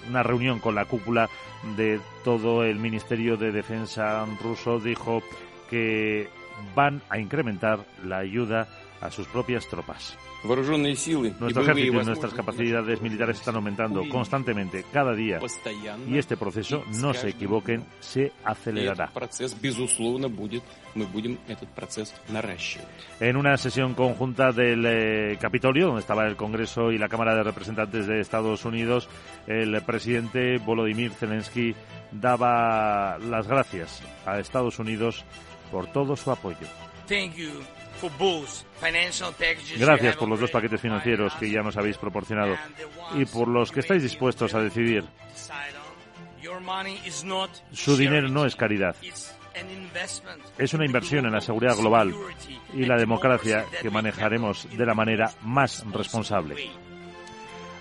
[0.10, 1.30] una reunión con la cúpula
[1.76, 5.24] de todo el Ministerio de Defensa ruso dijo
[5.70, 6.30] que
[6.76, 8.68] van a incrementar la ayuda
[9.02, 10.18] a sus propias tropas.
[11.40, 15.40] Nuestro ejército y nuestras capacidades militares están aumentando constantemente, cada día,
[16.08, 19.12] y este proceso, no se equivoquen, se acelerará.
[23.20, 27.44] En una sesión conjunta del eh, Capitolio, donde estaba el Congreso y la Cámara de
[27.44, 29.10] Representantes de Estados Unidos,
[29.48, 31.76] el presidente Volodymyr Zelensky
[32.12, 35.26] daba las gracias a Estados Unidos
[35.72, 36.68] por todo su apoyo.
[39.78, 42.56] Gracias por los dos paquetes financieros que ya nos habéis proporcionado
[43.16, 45.04] y por los que estáis dispuestos a decidir.
[47.72, 48.96] Su dinero no es caridad.
[50.58, 52.14] Es una inversión en la seguridad global
[52.74, 56.56] y la democracia que manejaremos de la manera más responsable.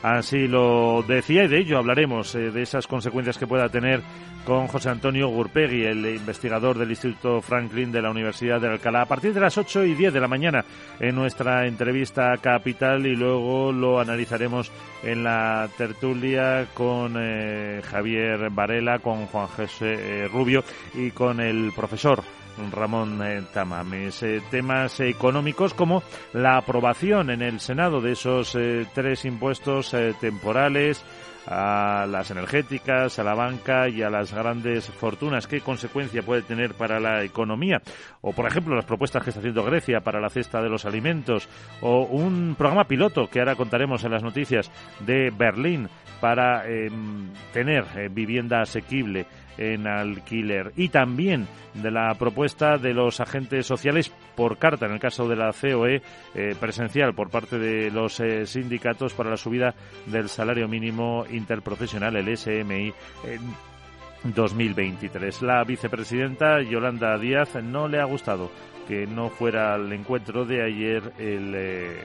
[0.04, 4.02] Así lo decía y de ello hablaremos, eh, de esas consecuencias que pueda tener
[4.44, 9.06] con José Antonio Gurpegui, el investigador del Instituto Franklin de la Universidad de Alcalá, a
[9.06, 10.62] partir de las 8 y 10 de la mañana
[11.00, 14.70] en nuestra entrevista capital y luego lo analizaremos
[15.02, 19.94] en la tertulia con eh, Javier Varela, con Juan José
[20.24, 22.22] eh, Rubio y con el profesor
[22.70, 24.22] Ramón eh, Tamames.
[24.22, 26.02] Eh, temas económicos como
[26.32, 31.04] la aprobación en el Senado de esos eh, tres impuestos temporales
[31.46, 35.46] a las energéticas, a la banca y a las grandes fortunas.
[35.46, 37.82] ¿Qué consecuencia puede tener para la economía?
[38.22, 41.48] O, por ejemplo, las propuestas que está haciendo Grecia para la cesta de los alimentos.
[41.82, 45.88] O un programa piloto que ahora contaremos en las noticias de Berlín
[46.20, 49.26] para em, tener vivienda asequible
[49.58, 55.00] en alquiler y también de la propuesta de los agentes sociales por carta, en el
[55.00, 56.02] caso de la COE,
[56.34, 59.74] eh, presencial por parte de los eh, sindicatos para la subida
[60.06, 62.92] del salario mínimo interprofesional, el SMI.
[63.24, 63.40] en
[64.24, 65.42] 2023.
[65.42, 68.50] La vicepresidenta Yolanda Díaz no le ha gustado
[68.88, 72.00] que no fuera al encuentro de ayer el eh,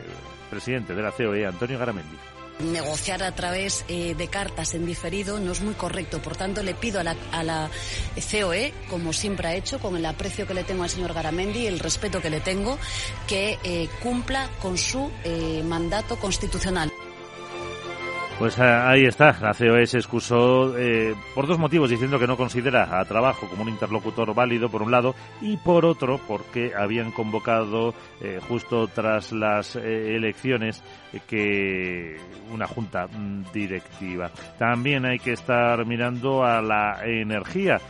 [0.50, 5.52] presidente de la COE, Antonio Garamendi negociar a través eh, de cartas en diferido no
[5.52, 6.22] es muy correcto.
[6.22, 7.70] Por tanto, le pido a la,
[8.32, 11.68] COE, como siempre ha hecho, con el aprecio que le tengo al señor Garamendi y
[11.68, 12.78] el respeto que le tengo,
[13.28, 16.92] que eh, cumpla con su eh, mandato constitucional.
[18.40, 22.38] Pues eh, ahí está, la COE se excusó eh, por dos motivos, diciendo que no
[22.38, 27.12] considera a trabajo como un interlocutor válido, por un lado, y por otro, porque habían
[27.12, 30.82] convocado eh, justo tras las elecciones
[31.28, 32.16] que
[32.50, 34.32] una junta mm, directiva.
[34.58, 37.82] También hay que estar mirando a la energía.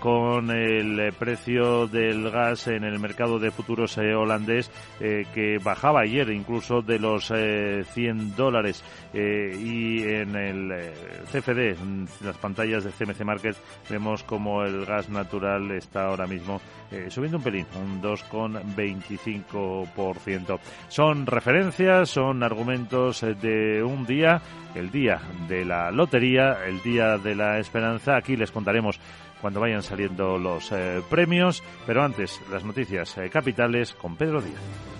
[0.00, 6.82] Con el precio del gas en el mercado de futuros holandés que bajaba ayer incluso
[6.82, 10.92] de los 100 dólares y en el eh,
[11.30, 13.56] CFD, en las pantallas de CMC Market,
[13.88, 16.60] vemos como el gas natural está ahora mismo
[16.90, 20.58] eh, subiendo un pelín, un 2,25%.
[20.88, 24.40] Son referencias, son argumentos eh, de un día,
[24.74, 28.16] el día de la lotería, el día de la esperanza.
[28.16, 29.00] Aquí les contaremos
[29.40, 30.70] cuando vayan saliendo los
[31.08, 34.97] premios, pero antes las noticias capitales con Pedro Díaz.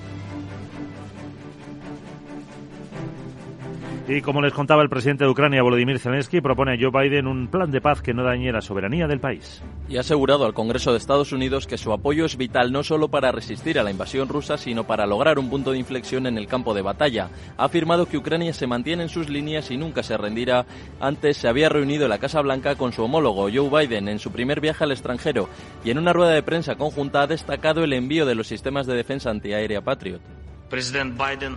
[4.10, 7.46] Y como les contaba el presidente de Ucrania, Volodymyr Zelensky, propone a Joe Biden un
[7.46, 9.62] plan de paz que no dañe la soberanía del país.
[9.86, 13.08] Y ha asegurado al Congreso de Estados Unidos que su apoyo es vital no solo
[13.08, 16.46] para resistir a la invasión rusa, sino para lograr un punto de inflexión en el
[16.46, 17.28] campo de batalla.
[17.58, 20.64] Ha afirmado que Ucrania se mantiene en sus líneas y nunca se rendirá.
[21.00, 24.32] Antes se había reunido en la Casa Blanca con su homólogo Joe Biden en su
[24.32, 25.50] primer viaje al extranjero
[25.84, 28.94] y en una rueda de prensa conjunta ha destacado el envío de los sistemas de
[28.94, 30.22] defensa antiaérea Patriot.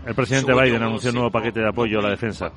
[0.05, 2.51] El presidente Biden anunció un nuevo paquete de apoyo a la defensa.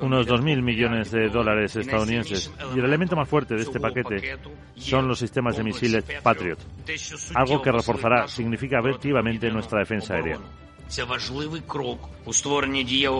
[0.00, 2.52] Unos 2.000 millones de dólares estadounidenses.
[2.74, 4.38] Y el elemento más fuerte de este paquete
[4.76, 6.58] son los sistemas de misiles Patriot.
[7.34, 10.38] Algo que reforzará significativamente nuestra defensa aérea.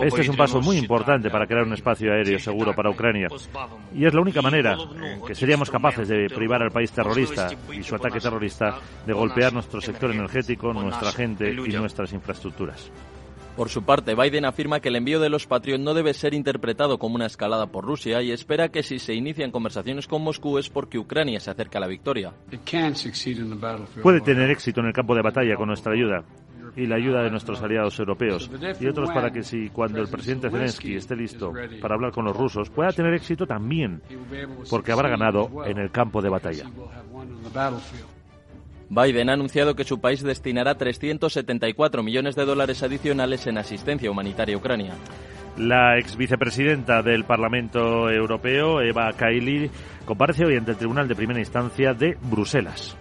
[0.03, 3.27] Este es un paso muy importante para crear un espacio aéreo seguro para Ucrania.
[3.93, 7.83] Y es la única manera en que seríamos capaces de privar al país terrorista y
[7.83, 12.89] su ataque terrorista de golpear nuestro sector energético, nuestra gente y nuestras infraestructuras.
[13.55, 16.99] Por su parte, Biden afirma que el envío de los Patriot no debe ser interpretado
[16.99, 20.69] como una escalada por Rusia y espera que si se inician conversaciones con Moscú es
[20.69, 22.33] porque Ucrania se acerca a la victoria.
[24.03, 26.25] Puede tener éxito en el campo de batalla con nuestra ayuda,
[26.75, 28.49] y la ayuda de nuestros aliados europeos
[28.79, 32.35] y otros para que si cuando el presidente Zelensky esté listo para hablar con los
[32.35, 34.01] rusos pueda tener éxito también
[34.69, 36.65] porque habrá ganado en el campo de batalla.
[38.89, 44.55] Biden ha anunciado que su país destinará 374 millones de dólares adicionales en asistencia humanitaria
[44.55, 44.93] a Ucrania.
[45.57, 49.71] La ex vicepresidenta del Parlamento Europeo, Eva Kaili,
[50.05, 52.97] comparece hoy ante el Tribunal de Primera Instancia de Bruselas.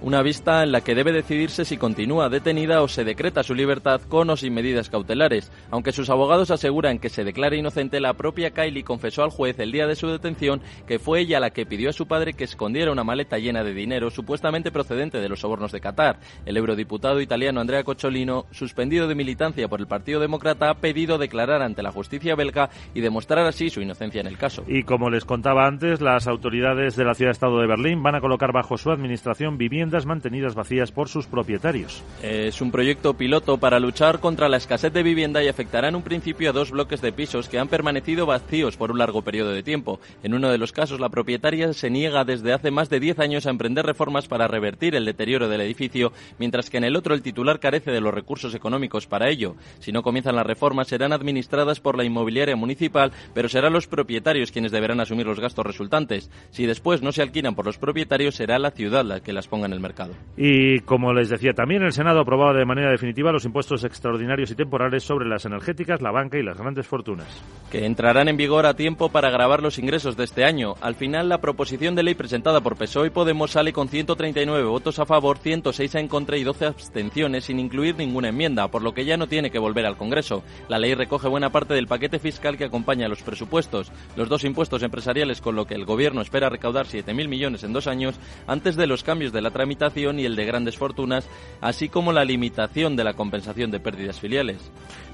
[0.00, 4.00] Una vista en la que debe decidirse si continúa detenida o se decreta su libertad
[4.02, 5.50] con o sin medidas cautelares.
[5.72, 9.72] Aunque sus abogados aseguran que se declare inocente, la propia Kylie confesó al juez el
[9.72, 12.92] día de su detención que fue ella la que pidió a su padre que escondiera
[12.92, 16.20] una maleta llena de dinero supuestamente procedente de los sobornos de Qatar.
[16.46, 21.60] El eurodiputado italiano Andrea Cocciolino, suspendido de militancia por el Partido Demócrata, ha pedido declarar
[21.60, 24.62] ante la justicia belga y demostrar así su inocencia en el caso.
[24.68, 28.52] Y como les contaba antes, las autoridades de la ciudad-estado de Berlín van a colocar
[28.52, 32.02] bajo su administración viviendas mantenidas vacías por sus propietarios.
[32.22, 36.02] Es un proyecto piloto para luchar contra la escasez de vivienda y afectará en un
[36.02, 39.62] principio a dos bloques de pisos que han permanecido vacíos por un largo periodo de
[39.62, 40.00] tiempo.
[40.22, 43.46] En uno de los casos, la propietaria se niega desde hace más de 10 años
[43.46, 47.22] a emprender reformas para revertir el deterioro del edificio, mientras que en el otro el
[47.22, 49.56] titular carece de los recursos económicos para ello.
[49.80, 54.52] Si no comienzan las reformas, serán administradas por la inmobiliaria municipal, pero serán los propietarios
[54.52, 56.30] quienes deberán asumir los gastos resultantes.
[56.50, 59.66] Si después no se alquilan por los propietarios, será la ciudad la que las ponga
[59.66, 60.14] en el mercado.
[60.36, 64.54] Y como les decía también, el Senado aprobaba de manera definitiva los impuestos extraordinarios y
[64.54, 67.28] temporales sobre las energéticas, la banca y las grandes fortunas.
[67.70, 70.74] Que entrarán en vigor a tiempo para grabar los ingresos de este año.
[70.80, 74.98] Al final, la proposición de ley presentada por PSOE y Podemos sale con 139 votos
[74.98, 79.04] a favor, 106 en contra y 12 abstenciones, sin incluir ninguna enmienda, por lo que
[79.04, 80.42] ya no tiene que volver al Congreso.
[80.68, 83.90] La ley recoge buena parte del paquete fiscal que acompaña a los presupuestos.
[84.16, 87.86] Los dos impuestos empresariales con lo que el Gobierno espera recaudar 7.000 millones en dos
[87.86, 91.28] años antes de los cambios de la tramitación y el de grandes fortunas,
[91.60, 94.56] así como la limitación de la compensación de pérdidas filiales.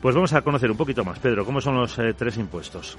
[0.01, 2.97] Pues vamos a conocer un poquito más, Pedro, cómo son los eh, tres impuestos.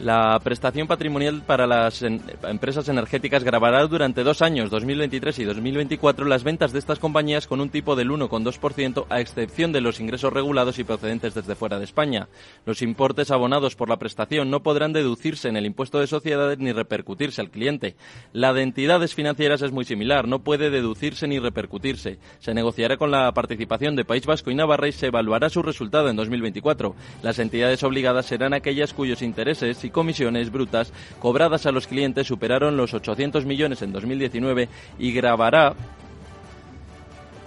[0.00, 6.44] La prestación patrimonial para las empresas energéticas grabará durante dos años, 2023 y 2024, las
[6.44, 10.78] ventas de estas compañías con un tipo del 1,2%, a excepción de los ingresos regulados
[10.78, 12.28] y procedentes desde fuera de España.
[12.64, 16.70] Los importes abonados por la prestación no podrán deducirse en el impuesto de sociedades ni
[16.70, 17.96] repercutirse al cliente.
[18.32, 22.18] La de entidades financieras es muy similar, no puede deducirse ni repercutirse.
[22.38, 26.08] Se negociará con la participación de País Vasco y Navarra y se evaluará su resultado
[26.08, 26.94] en 2024.
[27.22, 32.76] Las entidades obligadas serán aquellas cuyos intereses y comisiones brutas cobradas a los clientes superaron
[32.76, 34.68] los 800 millones en 2019
[34.98, 35.74] y grabará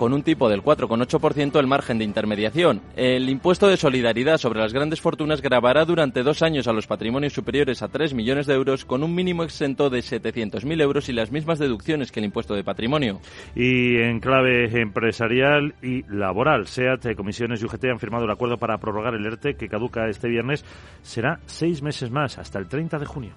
[0.02, 2.82] con un tipo del 4,8% el margen de intermediación.
[2.96, 7.34] El impuesto de solidaridad sobre las grandes fortunas grabará durante dos años a los patrimonios
[7.34, 11.32] superiores a 3 millones de euros con un mínimo exento de 700.000 euros y las
[11.32, 13.22] mismas deducciones que el impuesto de patrimonio.
[13.54, 18.80] Y en clave empresarial y laboral, SEAT, Comisiones y UGT han firmado el acuerdo para
[18.80, 20.66] prorrogar el ERTE que caduca este viernes.
[21.04, 23.34] Será seis meses más, hasta el 30 de junio.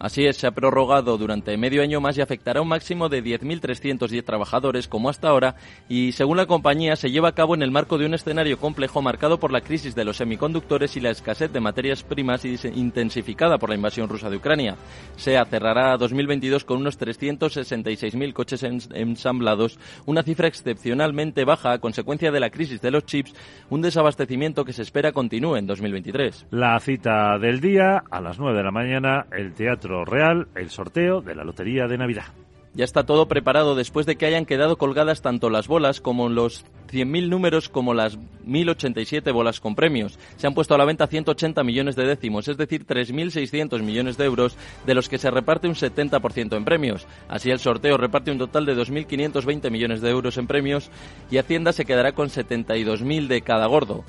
[0.00, 3.22] Así es, se ha prorrogado durante medio año más y afectará a un máximo de
[3.22, 5.56] 10.310 trabajadores, como hasta ahora,
[5.90, 9.02] y según la compañía se lleva a cabo en el marco de un escenario complejo
[9.02, 13.68] marcado por la crisis de los semiconductores y la escasez de materias primas intensificada por
[13.68, 14.76] la invasión rusa de Ucrania.
[15.16, 22.40] SEA cerrará 2022 con unos 366.000 coches ensamblados, una cifra excepcionalmente baja a consecuencia de
[22.40, 23.34] la crisis de los chips,
[23.68, 26.46] un desabastecimiento que se espera continúe en 2023.
[26.52, 31.20] La cita del día a las 9 de la mañana, el teatro Real el sorteo
[31.20, 32.26] de la Lotería de Navidad.
[32.72, 36.64] Ya está todo preparado después de que hayan quedado colgadas tanto las bolas como los
[36.92, 38.16] 100.000 números como las
[38.46, 40.20] 1.087 bolas con premios.
[40.36, 44.24] Se han puesto a la venta 180 millones de décimos, es decir, 3.600 millones de
[44.24, 47.08] euros, de los que se reparte un 70% en premios.
[47.28, 50.90] Así el sorteo reparte un total de 2.520 millones de euros en premios
[51.28, 54.04] y Hacienda se quedará con 72.000 de cada gordo.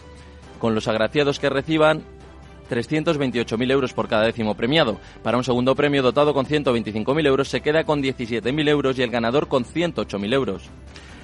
[0.60, 2.04] Con los agraciados que reciban,
[2.72, 4.98] 328.000 euros por cada décimo premiado.
[5.22, 9.12] Para un segundo premio dotado con 125.000 euros se queda con 17.000 euros y el
[9.12, 10.70] ganador con 108.000 euros.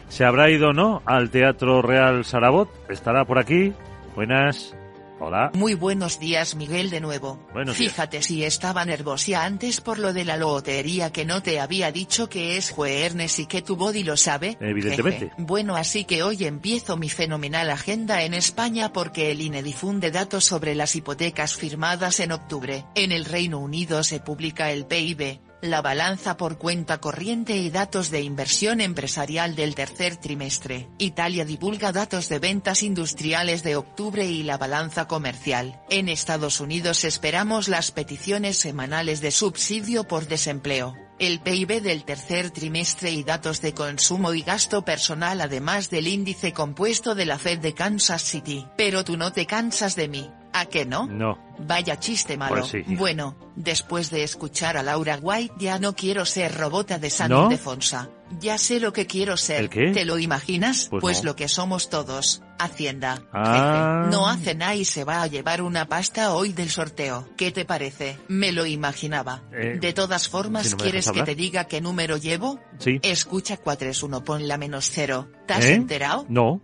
[0.10, 2.70] ¿Se habrá ido o no al Teatro Real Sarabot?
[2.89, 3.74] Estará por aquí.
[4.16, 4.76] Buenas.
[5.20, 5.51] Hola.
[5.53, 7.39] Muy buenos días, Miguel, de nuevo.
[7.74, 12.30] Fíjate si estaba nerviosa antes por lo de la lotería que no te había dicho
[12.30, 14.57] que es jueves y que tu body lo sabe.
[14.59, 15.32] Evidentemente.
[15.38, 20.45] Bueno, así que hoy empiezo mi fenomenal agenda en España porque el INE difunde datos
[20.45, 22.86] sobre las hipotecas firmadas en octubre.
[22.95, 28.12] En el Reino Unido se publica el PIB, la balanza por cuenta corriente y datos
[28.12, 30.88] de inversión empresarial del tercer trimestre.
[30.97, 35.82] Italia divulga datos de ventas industriales de octubre y la balanza comercial.
[35.89, 40.95] En Estados Unidos esperamos las peticiones semanales de subsidio por desempleo.
[41.20, 46.53] El PIB del tercer trimestre y datos de consumo y gasto personal además del índice
[46.53, 48.68] compuesto de la Fed de Kansas City.
[48.78, 50.30] Pero tú no te cansas de mí.
[50.60, 51.05] ¿A qué no?
[51.05, 51.38] No.
[51.60, 52.55] Vaya chiste malo.
[52.55, 52.95] Pues sí.
[52.95, 58.10] Bueno, después de escuchar a Laura White ya no quiero ser robota de San Ildefonsa.
[58.39, 59.62] Ya sé lo que quiero ser.
[59.62, 59.91] ¿El qué?
[59.91, 60.89] ¿Te lo imaginas?
[60.89, 61.30] Pues no.
[61.30, 62.41] lo que somos todos.
[62.60, 63.22] Hacienda.
[63.32, 64.08] Ah.
[64.12, 67.30] No hace nada y se va a llevar una pasta hoy del sorteo.
[67.38, 68.18] ¿Qué te parece?
[68.28, 69.43] Me lo imaginaba.
[69.53, 72.60] Eh, de todas formas, si no ¿quieres que te diga qué número llevo?
[72.80, 72.99] Sí.
[73.03, 75.30] Escucha 431, pon la menos cero.
[75.45, 75.76] ¿Te has ¿Eh?
[75.76, 76.26] enterado?
[76.30, 76.62] No,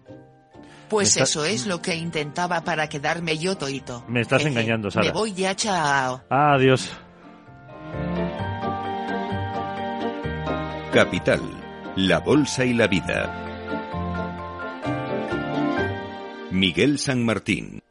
[0.93, 4.03] Pues está- eso es lo que intentaba para quedarme yo toito.
[4.07, 5.05] me estás engañando, Sara.
[5.05, 6.21] Me voy ya, chao.
[6.29, 6.89] Adiós.
[10.93, 11.41] Capital,
[11.95, 13.39] la Bolsa y la Vida.
[16.51, 17.81] Miguel San Martín.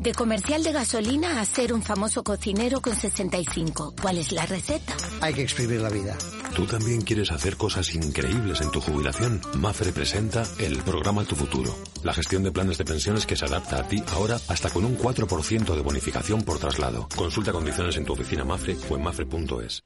[0.00, 3.94] De comercial de gasolina a ser un famoso cocinero con 65.
[4.02, 4.94] ¿Cuál es la receta?
[5.20, 6.16] Hay que exprimir la vida.
[6.54, 9.40] ¿Tú también quieres hacer cosas increíbles en tu jubilación?
[9.56, 11.74] Mafre presenta el programa Tu Futuro,
[12.04, 14.98] la gestión de planes de pensiones que se adapta a ti ahora hasta con un
[14.98, 17.08] 4% de bonificación por traslado.
[17.16, 19.82] Consulta condiciones en tu oficina Mafre o en mafre.es.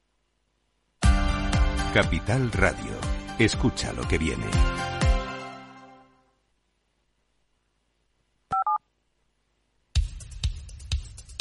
[1.95, 2.93] Capital Radio.
[3.39, 4.47] Escucha lo que viene.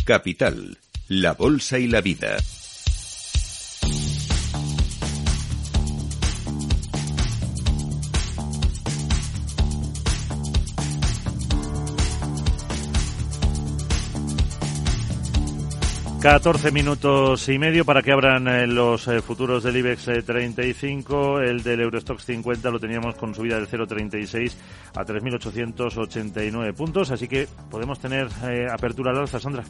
[0.05, 2.37] Capital, la Bolsa y la Vida.
[16.25, 21.39] Catorce minutos y medio para que abran eh, los eh, futuros del IBEX eh, 35.
[21.39, 24.53] El del Eurostox 50 lo teníamos con subida del 0,36
[24.95, 27.11] a 3.889 puntos.
[27.11, 29.65] Así que podemos tener eh, apertura al alza, Sandra.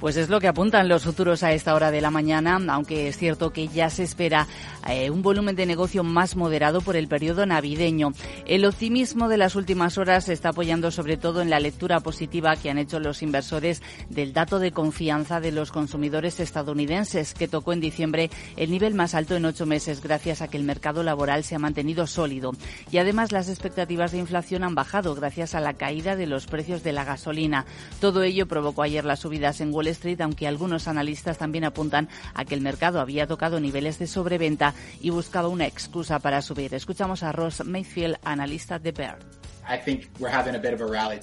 [0.00, 3.16] Pues es lo que apuntan los futuros a esta hora de la mañana, aunque es
[3.16, 4.48] cierto que ya se espera
[4.88, 8.14] eh, un volumen de negocio más moderado por el periodo navideño.
[8.46, 12.56] El optimismo de las últimas horas se está apoyando sobre todo en la lectura positiva
[12.56, 17.72] que han hecho los inversores del dato de confianza de los consumidores estadounidenses, que tocó
[17.72, 21.44] en diciembre el nivel más alto en ocho meses gracias a que el mercado laboral
[21.44, 22.52] se ha mantenido sólido.
[22.90, 26.82] Y además las expectativas de inflación han bajado gracias a la caída de los precios
[26.82, 27.66] de la gasolina.
[28.00, 32.44] Todo ello provocó ayer las subidas en Wall Street, aunque algunos analistas también apuntan a
[32.44, 36.74] que el mercado había tocado niveles de sobreventa y buscaba una excusa para subir.
[36.74, 39.39] Escuchamos a Ross Mayfield, analista de Baird.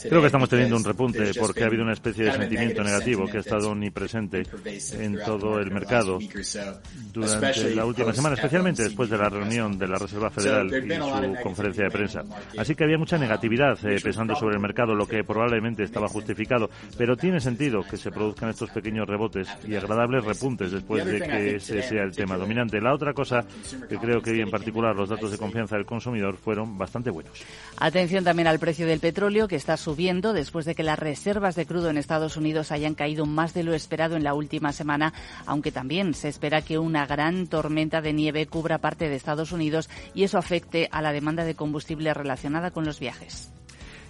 [0.10, 3.38] Creo que estamos teniendo un repunte porque ha habido una especie de sentimiento negativo que
[3.38, 4.44] ha estado omnipresente
[4.94, 6.20] en todo el mercado
[7.12, 11.44] durante la última semana, especialmente después de la reunión de la Reserva Federal y su
[11.44, 12.24] conferencia de prensa.
[12.58, 16.70] Así que había mucha negatividad eh, pesando sobre el mercado, lo que probablemente estaba justificado,
[16.98, 21.56] pero tiene sentido que se produzcan estos pequeños rebotes y agradables repuntes después de que
[21.56, 22.80] ese sea el tema dominante.
[22.80, 23.44] La otra cosa
[23.90, 27.34] que creo que en particular los datos de confianza del consumidor fueron bastante buenos.
[27.78, 31.66] Atención también al precio del petróleo, que está subiendo después de que las reservas de
[31.66, 35.14] crudo en Estados Unidos hayan caído más de lo esperado en la última semana,
[35.48, 39.90] aunque también se espera que una gran tormenta de nieve cubra parte de Estados Unidos
[40.14, 43.52] y eso afecte a la demanda de combustible relacionada con los viajes.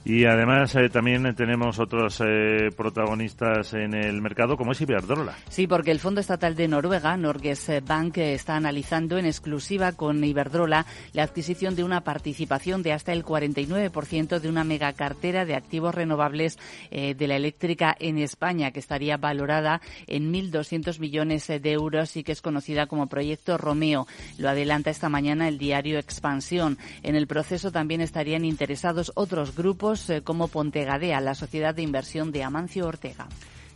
[0.05, 5.35] Y además eh, también tenemos otros eh, protagonistas en el mercado, como es Iberdrola.
[5.49, 10.85] Sí, porque el Fondo Estatal de Noruega, Norges Bank, está analizando en exclusiva con Iberdrola
[11.13, 16.57] la adquisición de una participación de hasta el 49% de una megacartera de activos renovables
[16.91, 22.23] eh, de la eléctrica en España, que estaría valorada en 1.200 millones de euros y
[22.23, 24.07] que es conocida como Proyecto Romeo.
[24.37, 26.77] Lo adelanta esta mañana el diario Expansión.
[27.03, 32.31] En el proceso también estarían interesados otros grupos eh, como Pontegadea, la sociedad de inversión
[32.31, 33.27] de Amancio Ortega.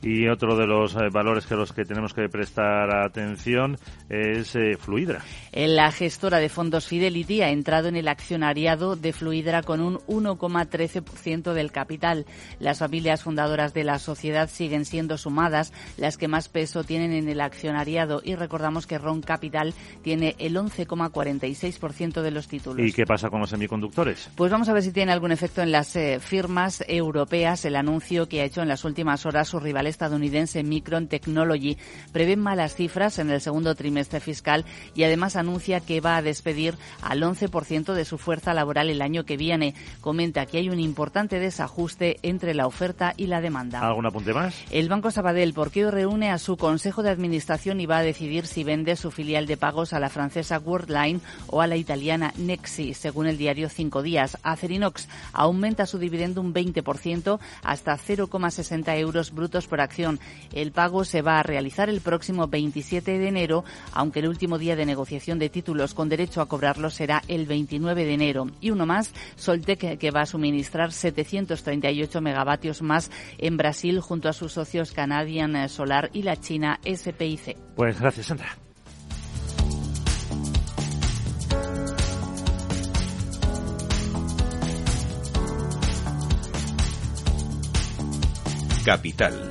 [0.01, 3.77] Y otro de los eh, valores que los que tenemos que prestar atención
[4.09, 5.21] es eh, Fluidra.
[5.53, 11.53] La gestora de fondos Fidelity ha entrado en el accionariado de Fluidra con un 1,13%
[11.53, 12.25] del capital.
[12.59, 17.29] Las familias fundadoras de la sociedad siguen siendo sumadas las que más peso tienen en
[17.29, 22.87] el accionariado y recordamos que Ron Capital tiene el 11,46% de los títulos.
[22.87, 24.29] ¿Y qué pasa con los semiconductores?
[24.35, 28.27] Pues vamos a ver si tiene algún efecto en las eh, firmas europeas el anuncio
[28.27, 31.77] que ha hecho en las últimas horas su rival estadounidense Micron Technology.
[32.11, 34.65] Prevé malas cifras en el segundo trimestre fiscal
[34.95, 39.23] y además anuncia que va a despedir al 11% de su fuerza laboral el año
[39.23, 39.75] que viene.
[40.01, 43.81] Comenta que hay un importante desajuste entre la oferta y la demanda.
[43.81, 44.55] ¿Algún apunte más?
[44.71, 48.47] El Banco Sabadell, ¿por qué reúne a su Consejo de Administración y va a decidir
[48.47, 52.93] si vende su filial de pagos a la francesa Worldline o a la italiana Nexi,
[52.93, 54.37] según el diario Cinco Días.
[54.43, 60.19] Acerinox aumenta su dividendo un 20% hasta 0,60 euros brutos por acción.
[60.53, 63.63] El pago se va a realizar el próximo 27 de enero,
[63.93, 68.05] aunque el último día de negociación de títulos con derecho a cobrarlo será el 29
[68.05, 68.47] de enero.
[68.59, 74.33] Y uno más, Soltec, que va a suministrar 738 megavatios más en Brasil junto a
[74.33, 77.57] sus socios Canadian Solar y la China SPIC.
[77.75, 78.57] Pues gracias, Sandra.
[88.83, 89.50] Capital,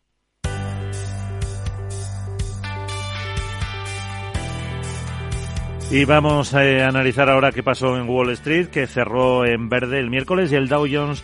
[5.91, 10.09] Y vamos a analizar ahora qué pasó en Wall Street, que cerró en verde el
[10.09, 11.21] miércoles y el Dow Jones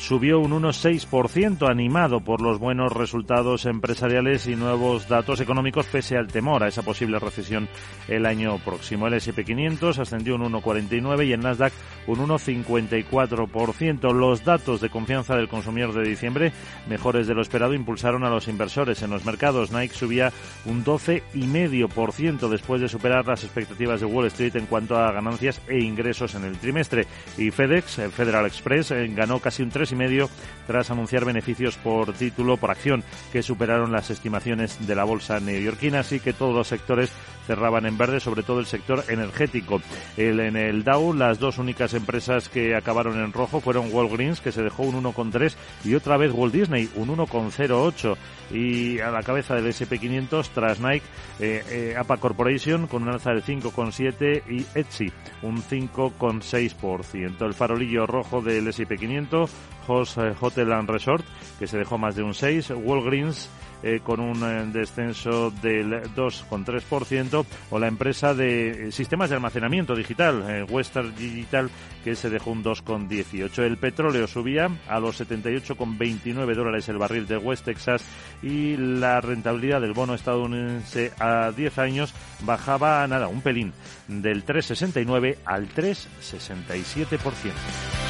[0.00, 6.26] subió un 1,6% animado por los buenos resultados empresariales y nuevos datos económicos pese al
[6.26, 7.68] temor a esa posible recesión
[8.08, 9.06] el año próximo.
[9.06, 11.72] El S&P 500 ascendió un 1,49 y el Nasdaq
[12.06, 14.12] un 1,54%.
[14.12, 16.52] Los datos de confianza del consumidor de diciembre,
[16.88, 19.70] mejores de lo esperado, impulsaron a los inversores en los mercados.
[19.70, 20.32] Nike subía
[20.64, 25.78] un 12,5% después de superar las expectativas de Wall Street en cuanto a ganancias e
[25.78, 27.06] ingresos en el trimestre.
[27.36, 30.28] Y FedEx, el Federal Express, eh, ganó casi un y medio
[30.66, 36.00] tras anunciar beneficios por título por acción que superaron las estimaciones de la bolsa neoyorquina,
[36.00, 37.10] así que todos los sectores
[37.46, 39.82] cerraban en verde, sobre todo el sector energético.
[40.16, 44.52] El, en el Dow, las dos únicas empresas que acabaron en rojo fueron Walgreens, que
[44.52, 48.16] se dejó un 1,3, y otra vez Walt Disney, un 1,08.
[48.52, 51.06] Y a la cabeza del SP500, tras Nike,
[51.40, 55.12] eh, eh, APA Corporation con un alza del 5,7 y Etsy
[55.42, 57.44] un 5,6%.
[57.44, 59.48] El farolillo rojo del SP500
[59.90, 61.24] eh, Hotel and Resort,
[61.58, 63.50] que se dejó más de un 6, Walgreens
[63.82, 70.66] eh, con un eh, descenso del 2,3%, o la empresa de sistemas de almacenamiento digital,
[70.68, 71.70] Western Digital,
[72.04, 73.64] que se dejó un 2,18.
[73.64, 78.04] El petróleo subía a los 78,29 dólares el barril de West Texas
[78.42, 83.72] y la rentabilidad del bono estadounidense a 10 años bajaba nada, un pelín,
[84.06, 88.09] del 3,69 al 3,67%.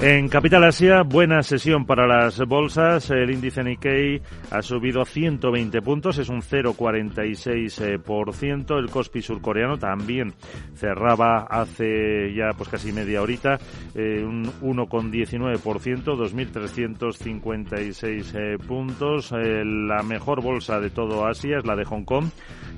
[0.00, 3.10] En Capital Asia, buena sesión para las bolsas.
[3.10, 4.20] El índice Nikkei
[4.50, 8.78] ha subido 120 puntos, es un 0,46%.
[8.78, 10.34] El Kospi surcoreano también
[10.74, 13.58] cerraba hace ya pues casi media horita,
[13.94, 19.32] eh, un 1,19%, 2.356 eh, puntos.
[19.32, 22.26] Eh, la mejor bolsa de todo Asia es la de Hong Kong,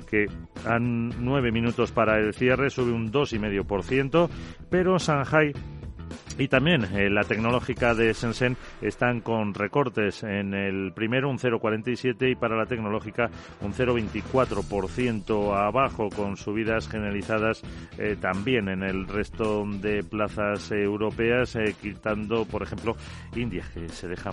[0.09, 0.27] que
[0.65, 4.29] a nueve minutos para el cierre sube un 2,5%,
[4.69, 5.51] pero Shanghai
[6.37, 12.31] y también eh, la tecnológica de Shenzhen están con recortes en el primero un 0,47
[12.31, 13.29] y para la tecnológica
[13.61, 17.61] un 0,24% abajo con subidas generalizadas
[17.97, 22.95] eh, también en el resto de plazas europeas, eh, quitando por ejemplo
[23.35, 24.31] India que se deja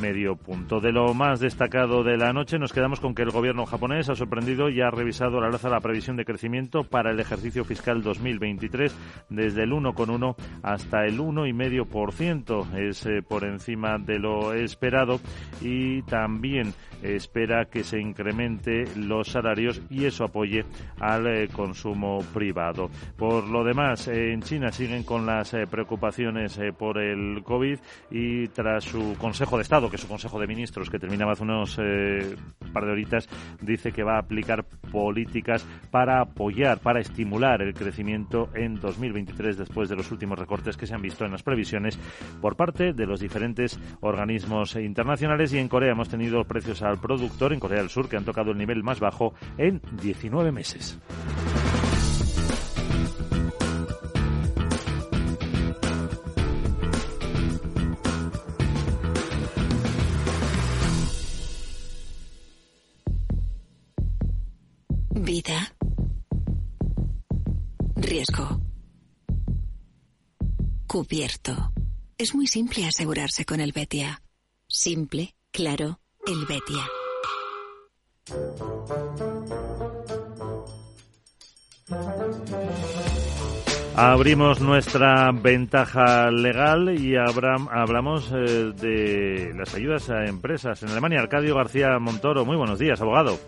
[0.00, 0.80] medio punto.
[0.80, 4.14] De lo más destacado de la noche nos quedamos con que el gobierno japonés ha
[4.14, 8.94] sorprendido y ha revisado la alza la previsión de crecimiento para el ejercicio fiscal 2023
[9.30, 12.74] desde el 1,1 hasta el 1,5%.
[12.74, 15.20] Es eh, por encima de lo esperado
[15.60, 20.64] y también espera que se incremente los salarios y eso apoye
[21.00, 22.90] al eh, consumo privado.
[23.16, 27.78] Por lo demás, en China siguen con las eh, preocupaciones por el COVID
[28.10, 31.42] y tras su Consejo de Estado, que es su Consejo de Ministros, que terminaba hace
[31.42, 31.76] unos
[32.72, 33.28] par de horitas,
[33.60, 39.88] dice que va a aplicar políticas para apoyar, para estimular el crecimiento en 2023 después
[39.88, 41.98] de los últimos recortes que se han visto en las previsiones
[42.40, 47.52] por parte de los diferentes organismos internacionales y en Corea hemos tenido precios al productor
[47.52, 50.98] en Corea del Sur que han tocado el nivel más bajo en 19 meses.
[65.24, 65.74] Vida.
[67.96, 68.63] Riesgo
[70.94, 71.72] cubierto.
[72.16, 74.22] Es muy simple asegurarse con el Betia.
[74.68, 76.84] Simple, claro, el Betia.
[83.96, 91.18] Abrimos nuestra ventaja legal y hablamos eh, de las ayudas a empresas en Alemania.
[91.18, 93.40] Arcadio García Montoro, muy buenos días, abogado.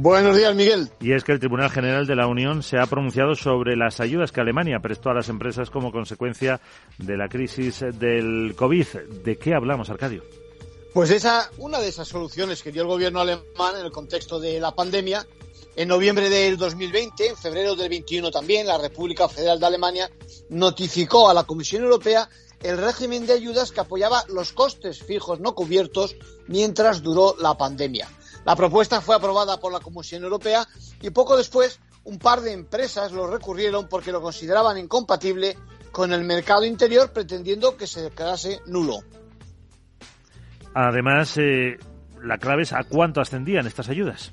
[0.00, 0.88] Buenos días, Miguel.
[1.00, 4.30] Y es que el Tribunal General de la Unión se ha pronunciado sobre las ayudas
[4.30, 6.60] que Alemania prestó a las empresas como consecuencia
[6.98, 8.86] de la crisis del COVID.
[9.24, 10.22] ¿De qué hablamos, Arcadio?
[10.94, 14.60] Pues esa, una de esas soluciones que dio el gobierno alemán en el contexto de
[14.60, 15.26] la pandemia
[15.74, 20.08] en noviembre del 2020, en febrero del 21 también, la República Federal de Alemania
[20.48, 22.28] notificó a la Comisión Europea
[22.62, 26.14] el régimen de ayudas que apoyaba los costes fijos no cubiertos
[26.46, 28.08] mientras duró la pandemia.
[28.44, 30.66] La propuesta fue aprobada por la Comisión Europea
[31.00, 35.56] y poco después un par de empresas lo recurrieron porque lo consideraban incompatible
[35.92, 39.00] con el mercado interior, pretendiendo que se quedase nulo.
[40.74, 41.76] Además, eh,
[42.22, 44.30] la clave es a cuánto ascendían estas ayudas.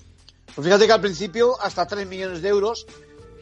[0.53, 2.85] Pues fíjate que al principio hasta 3 millones de euros,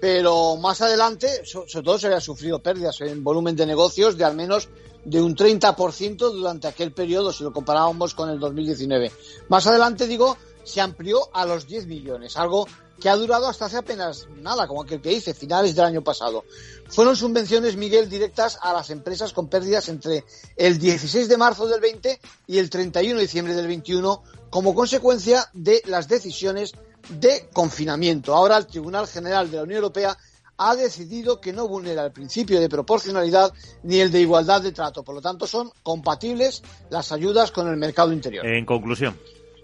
[0.01, 4.35] pero más adelante, sobre todo se había sufrido pérdidas en volumen de negocios de al
[4.35, 4.69] menos
[5.05, 9.11] de un 30% durante aquel periodo, si lo comparábamos con el 2019.
[9.49, 12.67] Más adelante, digo, se amplió a los 10 millones, algo
[12.99, 16.45] que ha durado hasta hace apenas nada, como aquel que dice, finales del año pasado.
[16.87, 20.23] Fueron subvenciones, Miguel, directas a las empresas con pérdidas entre
[20.55, 25.49] el 16 de marzo del 20 y el 31 de diciembre del 21 como consecuencia
[25.53, 26.73] de las decisiones
[27.09, 28.33] de confinamiento.
[28.33, 30.17] Ahora el Tribunal General de la Unión Europea
[30.57, 33.51] ha decidido que no vulnera el principio de proporcionalidad
[33.83, 35.03] ni el de igualdad de trato.
[35.03, 38.45] Por lo tanto, son compatibles las ayudas con el mercado interior.
[38.45, 39.17] En conclusión.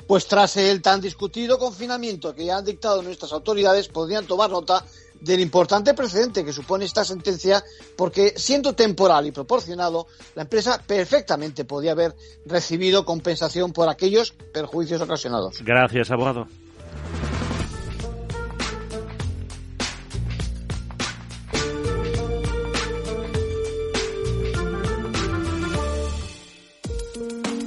[0.10, 4.84] Pues tras el tan discutido confinamiento que ya han dictado nuestras autoridades, podrían tomar nota
[5.22, 7.64] del importante precedente que supone esta sentencia,
[7.96, 12.16] porque siendo temporal y proporcionado, la empresa perfectamente podía haber
[12.48, 15.64] recibido compensación por aquellos perjuicios ocasionados.
[15.64, 16.48] Gracias, abogado.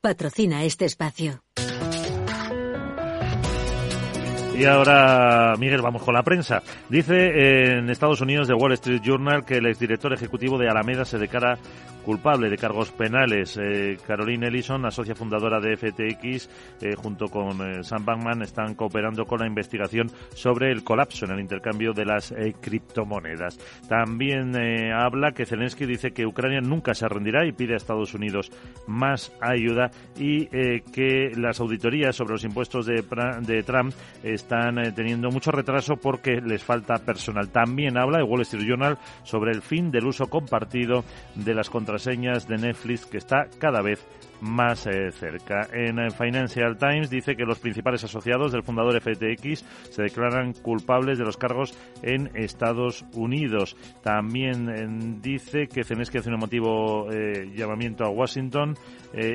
[0.00, 1.42] patrocina este espacio.
[4.58, 6.62] Y ahora, Miguel, vamos con la prensa.
[6.90, 11.16] Dice en Estados Unidos de Wall Street Journal que el exdirector ejecutivo de Alameda se
[11.18, 11.58] declara
[12.00, 13.56] culpable de cargos penales.
[13.56, 16.48] Eh, Caroline Ellison, la fundadora de FTX,
[16.80, 21.32] eh, junto con eh, Sam Bankman, están cooperando con la investigación sobre el colapso en
[21.32, 23.58] el intercambio de las criptomonedas.
[23.88, 24.56] También
[24.92, 28.50] habla que Zelensky dice que Ucrania nunca se rendirá y pide a Estados Unidos
[28.86, 33.02] más ayuda y que las auditorías sobre los impuestos de,
[33.62, 33.92] Trump
[34.22, 37.50] están teniendo mucho retraso porque les falta personal.
[37.50, 41.89] También habla de Wall Street Journal sobre el fin del uso compartido de las contraseñas
[41.90, 43.98] contraseñas de Netflix que está cada vez
[44.40, 45.68] más eh, cerca.
[45.72, 51.18] En eh, Financial Times dice que los principales asociados del fundador FTX se declaran culpables
[51.18, 53.76] de los cargos en Estados Unidos.
[54.02, 57.08] También eh, dice que Zelensky hace un emotivo
[57.54, 58.76] llamamiento a Washington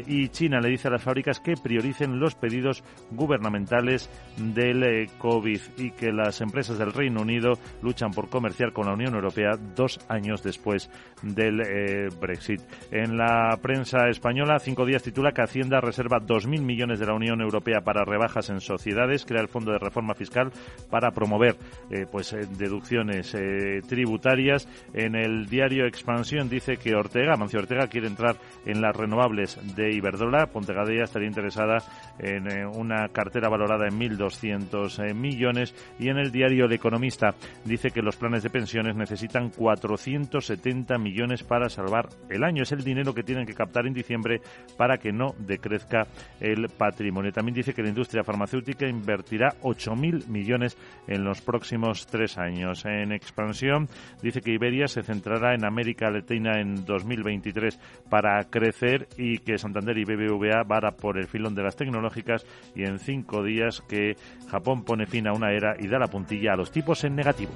[0.07, 5.91] y China le dice a las fábricas que prioricen los pedidos gubernamentales del COVID y
[5.91, 10.43] que las empresas del Reino Unido luchan por comerciar con la Unión Europea dos años
[10.43, 10.89] después
[11.21, 12.61] del Brexit.
[12.91, 17.41] En la prensa española, cinco días titula que Hacienda reserva 2.000 millones de la Unión
[17.41, 20.51] Europea para rebajas en sociedades, crea el Fondo de Reforma Fiscal
[20.89, 21.55] para promover
[21.89, 24.67] eh, pues eh, deducciones eh, tributarias.
[24.93, 29.91] En el diario Expansión dice que Ortega, Mancio Ortega, quiere entrar en las renovables de
[29.93, 30.47] Iberdrola.
[30.47, 31.77] Pontegadea estaría interesada
[32.19, 35.73] en una cartera valorada en 1.200 millones.
[35.99, 41.43] Y en el diario El Economista dice que los planes de pensiones necesitan 470 millones
[41.43, 42.63] para salvar el año.
[42.63, 44.41] Es el dinero que tienen que captar en diciembre
[44.77, 46.05] para para que no decrezca
[46.39, 47.31] el patrimonio.
[47.31, 50.77] También dice que la industria farmacéutica invertirá 8.000 millones
[51.07, 52.85] en los próximos tres años.
[52.85, 53.89] En expansión,
[54.21, 57.79] dice que Iberia se centrará en América Latina en 2023
[58.11, 62.83] para crecer y que Santander y BBVA van por el filón de las tecnológicas y
[62.83, 64.17] en cinco días que
[64.51, 67.53] Japón pone fin a una era y da la puntilla a los tipos en negativo.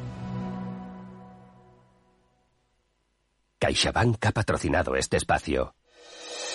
[3.59, 5.75] CaixaBank ha patrocinado este espacio.